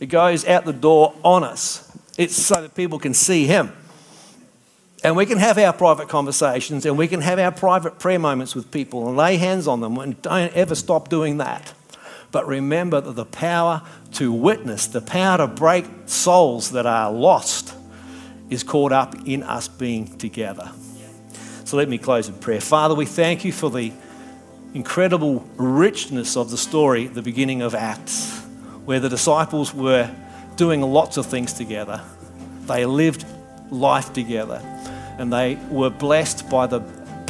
It 0.00 0.06
goes 0.06 0.46
out 0.46 0.64
the 0.64 0.72
door 0.72 1.14
on 1.22 1.44
us. 1.44 1.89
It's 2.20 2.36
so 2.36 2.60
that 2.60 2.74
people 2.74 2.98
can 2.98 3.14
see 3.14 3.46
Him. 3.46 3.72
And 5.02 5.16
we 5.16 5.24
can 5.24 5.38
have 5.38 5.56
our 5.56 5.72
private 5.72 6.10
conversations 6.10 6.84
and 6.84 6.98
we 6.98 7.08
can 7.08 7.22
have 7.22 7.38
our 7.38 7.50
private 7.50 7.98
prayer 7.98 8.18
moments 8.18 8.54
with 8.54 8.70
people 8.70 9.08
and 9.08 9.16
lay 9.16 9.38
hands 9.38 9.66
on 9.66 9.80
them 9.80 9.96
and 9.96 10.20
don't 10.20 10.52
ever 10.52 10.74
stop 10.74 11.08
doing 11.08 11.38
that. 11.38 11.72
But 12.30 12.46
remember 12.46 13.00
that 13.00 13.12
the 13.12 13.24
power 13.24 13.80
to 14.12 14.30
witness, 14.30 14.86
the 14.86 15.00
power 15.00 15.38
to 15.38 15.46
break 15.46 15.86
souls 16.04 16.72
that 16.72 16.84
are 16.84 17.10
lost, 17.10 17.74
is 18.50 18.64
caught 18.64 18.92
up 18.92 19.14
in 19.26 19.42
us 19.42 19.68
being 19.68 20.18
together. 20.18 20.70
So 21.64 21.78
let 21.78 21.88
me 21.88 21.96
close 21.96 22.28
in 22.28 22.34
prayer. 22.34 22.60
Father, 22.60 22.94
we 22.94 23.06
thank 23.06 23.46
you 23.46 23.52
for 23.52 23.70
the 23.70 23.94
incredible 24.74 25.48
richness 25.56 26.36
of 26.36 26.50
the 26.50 26.58
story 26.58 27.06
the 27.06 27.22
beginning 27.22 27.62
of 27.62 27.74
Acts, 27.74 28.40
where 28.84 29.00
the 29.00 29.08
disciples 29.08 29.72
were 29.72 30.14
doing 30.60 30.82
lots 30.82 31.16
of 31.16 31.24
things 31.24 31.54
together. 31.54 32.02
They 32.66 32.84
lived 32.84 33.24
life 33.70 34.12
together 34.12 34.60
and 35.18 35.32
they 35.32 35.54
were 35.70 35.88
blessed 35.88 36.50
by 36.50 36.66
the 36.66 36.80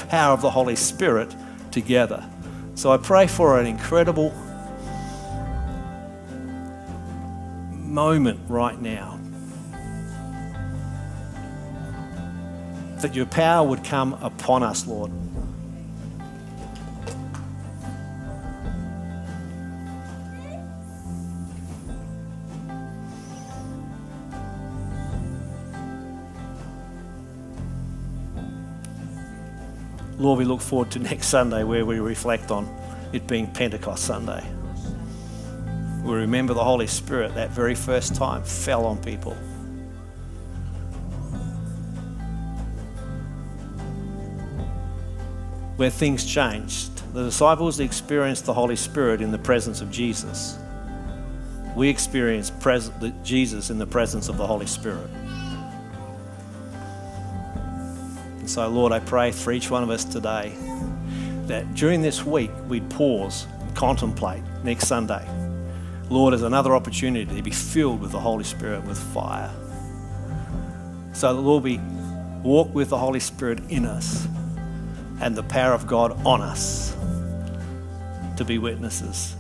power 0.09 0.33
of 0.33 0.43
the 0.43 0.51
Holy 0.51 0.75
Spirit 0.75 1.33
together. 1.71 2.29
So 2.75 2.91
I 2.91 2.97
pray 2.97 3.29
for 3.29 3.61
an 3.61 3.67
incredible 3.67 4.33
moment 7.73 8.41
right 8.49 8.81
now 8.81 9.21
that 12.97 13.15
your 13.15 13.27
power 13.27 13.65
would 13.65 13.85
come 13.85 14.15
upon 14.15 14.65
us, 14.65 14.89
Lord. 14.89 15.13
Lord, 30.21 30.39
we 30.39 30.45
look 30.45 30.61
forward 30.61 30.91
to 30.91 30.99
next 30.99 31.29
Sunday 31.29 31.65
where 31.65 31.87
we 31.87 31.99
reflect 31.99 32.51
on 32.51 32.69
it 33.15 33.27
being 33.27 33.47
Pentecost 33.47 34.05
Sunday. 34.05 34.45
We 36.05 36.13
remember 36.13 36.53
the 36.53 36.63
Holy 36.63 36.87
Spirit 36.87 37.35
that 37.37 37.49
very 37.53 37.75
first 37.75 38.15
time 38.17 38.43
fell 38.43 38.85
on 38.85 38.99
people. 38.99 39.33
Where 45.77 45.89
things 45.89 46.27
changed. 46.27 47.15
The 47.15 47.25
disciples 47.25 47.81
experienced 47.81 48.45
the 48.45 48.53
Holy 48.53 48.77
Spirit 48.77 49.23
in 49.23 49.31
the 49.31 49.39
presence 49.39 49.81
of 49.81 49.91
Jesus. 49.91 50.59
We 51.75 51.89
experience 51.89 52.53
Jesus 53.23 53.71
in 53.71 53.79
the 53.79 53.87
presence 53.87 54.29
of 54.29 54.37
the 54.37 54.47
Holy 54.47 54.67
Spirit. 54.67 55.09
So, 58.51 58.67
Lord, 58.69 58.91
I 58.91 58.99
pray 58.99 59.31
for 59.31 59.53
each 59.53 59.71
one 59.71 59.85
of 59.85 59.91
us 59.91 60.05
today 60.05 60.53
that 61.47 61.73
during 61.75 62.03
this 62.03 62.25
week 62.25 62.51
we'd 62.69 62.91
pause 62.91 63.47
and 63.61 63.77
contemplate 63.77 64.43
next 64.65 64.89
Sunday. 64.89 65.25
Lord, 66.09 66.35
as 66.35 66.43
another 66.43 66.75
opportunity 66.75 67.33
to 67.37 67.43
be 67.43 67.53
filled 67.53 68.01
with 68.01 68.11
the 68.11 68.19
Holy 68.19 68.43
Spirit 68.43 68.85
with 68.87 68.99
fire. 68.99 69.55
So 71.13 71.33
that, 71.33 71.41
Lord, 71.41 71.63
we 71.63 71.79
walk 72.43 72.75
with 72.75 72.89
the 72.89 72.99
Holy 72.99 73.21
Spirit 73.21 73.61
in 73.69 73.85
us 73.85 74.27
and 75.21 75.37
the 75.37 75.45
power 75.45 75.73
of 75.73 75.87
God 75.87 76.11
on 76.27 76.41
us 76.41 76.97
to 78.37 78.45
be 78.45 78.59
witnesses. 78.59 79.37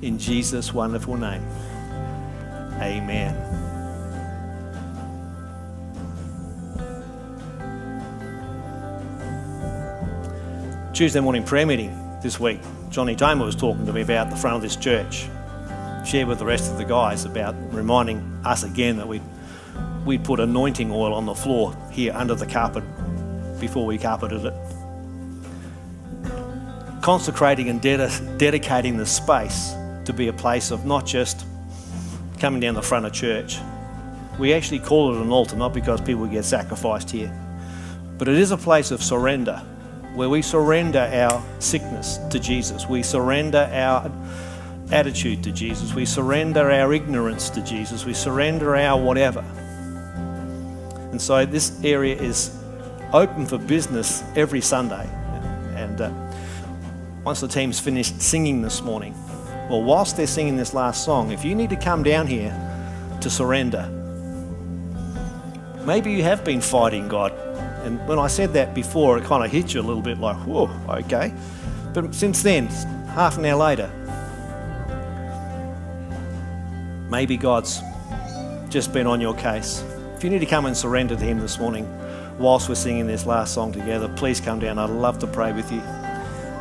In 0.00 0.16
Jesus' 0.16 0.72
wonderful 0.72 1.16
name, 1.16 1.44
amen. 2.80 3.63
Tuesday 10.94 11.18
morning 11.18 11.42
prayer 11.42 11.66
meeting 11.66 11.90
this 12.22 12.38
week, 12.38 12.60
Johnny 12.88 13.16
Tamer 13.16 13.44
was 13.44 13.56
talking 13.56 13.84
to 13.84 13.92
me 13.92 14.02
about 14.02 14.30
the 14.30 14.36
front 14.36 14.54
of 14.54 14.62
this 14.62 14.76
church. 14.76 15.26
Shared 16.06 16.28
with 16.28 16.38
the 16.38 16.44
rest 16.44 16.70
of 16.70 16.78
the 16.78 16.84
guys 16.84 17.24
about 17.24 17.56
reminding 17.74 18.20
us 18.44 18.62
again 18.62 18.98
that 18.98 19.08
we'd, 19.08 19.20
we'd 20.06 20.22
put 20.22 20.38
anointing 20.38 20.92
oil 20.92 21.12
on 21.12 21.26
the 21.26 21.34
floor 21.34 21.76
here 21.90 22.12
under 22.14 22.36
the 22.36 22.46
carpet 22.46 22.84
before 23.58 23.84
we 23.84 23.98
carpeted 23.98 24.44
it. 24.44 24.54
Consecrating 27.02 27.70
and 27.70 27.82
ded- 27.82 28.38
dedicating 28.38 28.96
the 28.96 29.06
space 29.06 29.74
to 30.04 30.12
be 30.12 30.28
a 30.28 30.32
place 30.32 30.70
of 30.70 30.86
not 30.86 31.04
just 31.04 31.44
coming 32.38 32.60
down 32.60 32.74
the 32.74 32.82
front 32.82 33.04
of 33.04 33.12
church. 33.12 33.58
We 34.38 34.54
actually 34.54 34.78
call 34.78 35.12
it 35.12 35.20
an 35.20 35.32
altar, 35.32 35.56
not 35.56 35.74
because 35.74 36.00
people 36.00 36.24
get 36.28 36.44
sacrificed 36.44 37.10
here, 37.10 37.32
but 38.16 38.28
it 38.28 38.36
is 38.36 38.52
a 38.52 38.56
place 38.56 38.92
of 38.92 39.02
surrender 39.02 39.60
where 40.14 40.28
we 40.28 40.42
surrender 40.42 41.00
our 41.00 41.42
sickness 41.58 42.18
to 42.30 42.38
Jesus. 42.38 42.88
We 42.88 43.02
surrender 43.02 43.68
our 43.72 44.10
attitude 44.92 45.42
to 45.42 45.50
Jesus. 45.50 45.92
We 45.92 46.06
surrender 46.06 46.70
our 46.70 46.92
ignorance 46.92 47.50
to 47.50 47.62
Jesus. 47.62 48.04
We 48.04 48.14
surrender 48.14 48.76
our 48.76 49.00
whatever. 49.00 49.40
And 51.10 51.20
so 51.20 51.44
this 51.44 51.82
area 51.84 52.14
is 52.16 52.56
open 53.12 53.46
for 53.46 53.58
business 53.58 54.22
every 54.36 54.60
Sunday. 54.60 55.08
And 55.74 56.00
uh, 56.00 56.12
once 57.24 57.40
the 57.40 57.48
team's 57.48 57.80
finished 57.80 58.20
singing 58.20 58.62
this 58.62 58.82
morning, 58.82 59.14
well, 59.68 59.82
whilst 59.82 60.16
they're 60.16 60.26
singing 60.26 60.56
this 60.56 60.74
last 60.74 61.04
song, 61.04 61.32
if 61.32 61.44
you 61.44 61.54
need 61.54 61.70
to 61.70 61.76
come 61.76 62.02
down 62.02 62.26
here 62.26 62.52
to 63.20 63.30
surrender, 63.30 63.88
maybe 65.84 66.12
you 66.12 66.22
have 66.22 66.44
been 66.44 66.60
fighting 66.60 67.08
God 67.08 67.32
and 67.84 68.06
when 68.08 68.18
I 68.18 68.28
said 68.28 68.54
that 68.54 68.74
before, 68.74 69.18
it 69.18 69.24
kind 69.24 69.44
of 69.44 69.50
hit 69.50 69.74
you 69.74 69.80
a 69.80 69.82
little 69.82 70.02
bit 70.02 70.18
like, 70.18 70.36
whoa, 70.46 70.70
okay. 70.88 71.34
But 71.92 72.14
since 72.14 72.42
then, 72.42 72.66
half 73.08 73.36
an 73.36 73.44
hour 73.44 73.56
later, 73.56 73.90
maybe 77.10 77.36
God's 77.36 77.80
just 78.70 78.92
been 78.92 79.06
on 79.06 79.20
your 79.20 79.34
case. 79.34 79.84
If 80.16 80.24
you 80.24 80.30
need 80.30 80.40
to 80.40 80.46
come 80.46 80.64
and 80.66 80.76
surrender 80.76 81.14
to 81.14 81.22
Him 81.22 81.38
this 81.40 81.58
morning, 81.58 81.86
whilst 82.38 82.68
we're 82.68 82.74
singing 82.74 83.06
this 83.06 83.26
last 83.26 83.52
song 83.54 83.72
together, 83.72 84.08
please 84.16 84.40
come 84.40 84.58
down. 84.58 84.78
I'd 84.78 84.90
love 84.90 85.18
to 85.18 85.26
pray 85.26 85.52
with 85.52 85.70
you. 85.70 85.82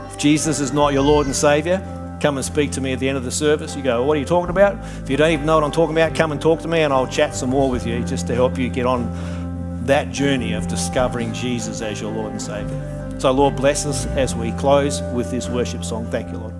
If 0.08 0.18
Jesus 0.18 0.60
is 0.60 0.74
not 0.74 0.94
your 0.94 1.04
Lord 1.04 1.26
and 1.26 1.36
Savior, 1.36 1.82
come 2.22 2.38
and 2.38 2.46
speak 2.46 2.72
to 2.72 2.82
me 2.82 2.94
at 2.94 3.00
the 3.00 3.08
end 3.08 3.18
of 3.18 3.24
the 3.24 3.32
service. 3.32 3.76
You 3.76 3.82
go, 3.82 4.04
What 4.04 4.18
are 4.18 4.20
you 4.20 4.26
talking 4.26 4.50
about? 4.50 4.78
If 5.02 5.10
you 5.10 5.18
don't 5.18 5.32
even 5.32 5.46
know 5.46 5.56
what 5.56 5.64
I'm 5.64 5.72
talking 5.72 5.96
about, 5.96 6.16
come 6.16 6.32
and 6.32 6.42
talk 6.42 6.62
to 6.62 6.68
me 6.68 6.82
and 6.82 6.94
I'll 6.94 7.08
chat 7.08 7.34
some 7.34 7.50
more 7.50 7.70
with 7.70 7.88
you 7.88 8.04
just 8.04 8.28
to 8.28 8.36
help 8.36 8.58
you 8.58 8.70
get 8.70 8.86
on 8.86 9.43
that 9.86 10.12
journey 10.12 10.54
of 10.54 10.68
discovering 10.68 11.34
Jesus 11.34 11.82
as 11.82 12.00
your 12.00 12.12
Lord 12.12 12.32
and 12.32 12.42
Savior. 12.42 13.20
So, 13.20 13.32
Lord, 13.32 13.56
bless 13.56 13.86
us 13.86 14.06
as 14.08 14.36
we 14.36 14.52
close 14.54 15.02
with 15.14 15.32
this 15.32 15.48
worship 15.50 15.84
song. 15.84 16.06
Thank 16.08 16.32
you, 16.32 16.38
Lord. 16.38 16.53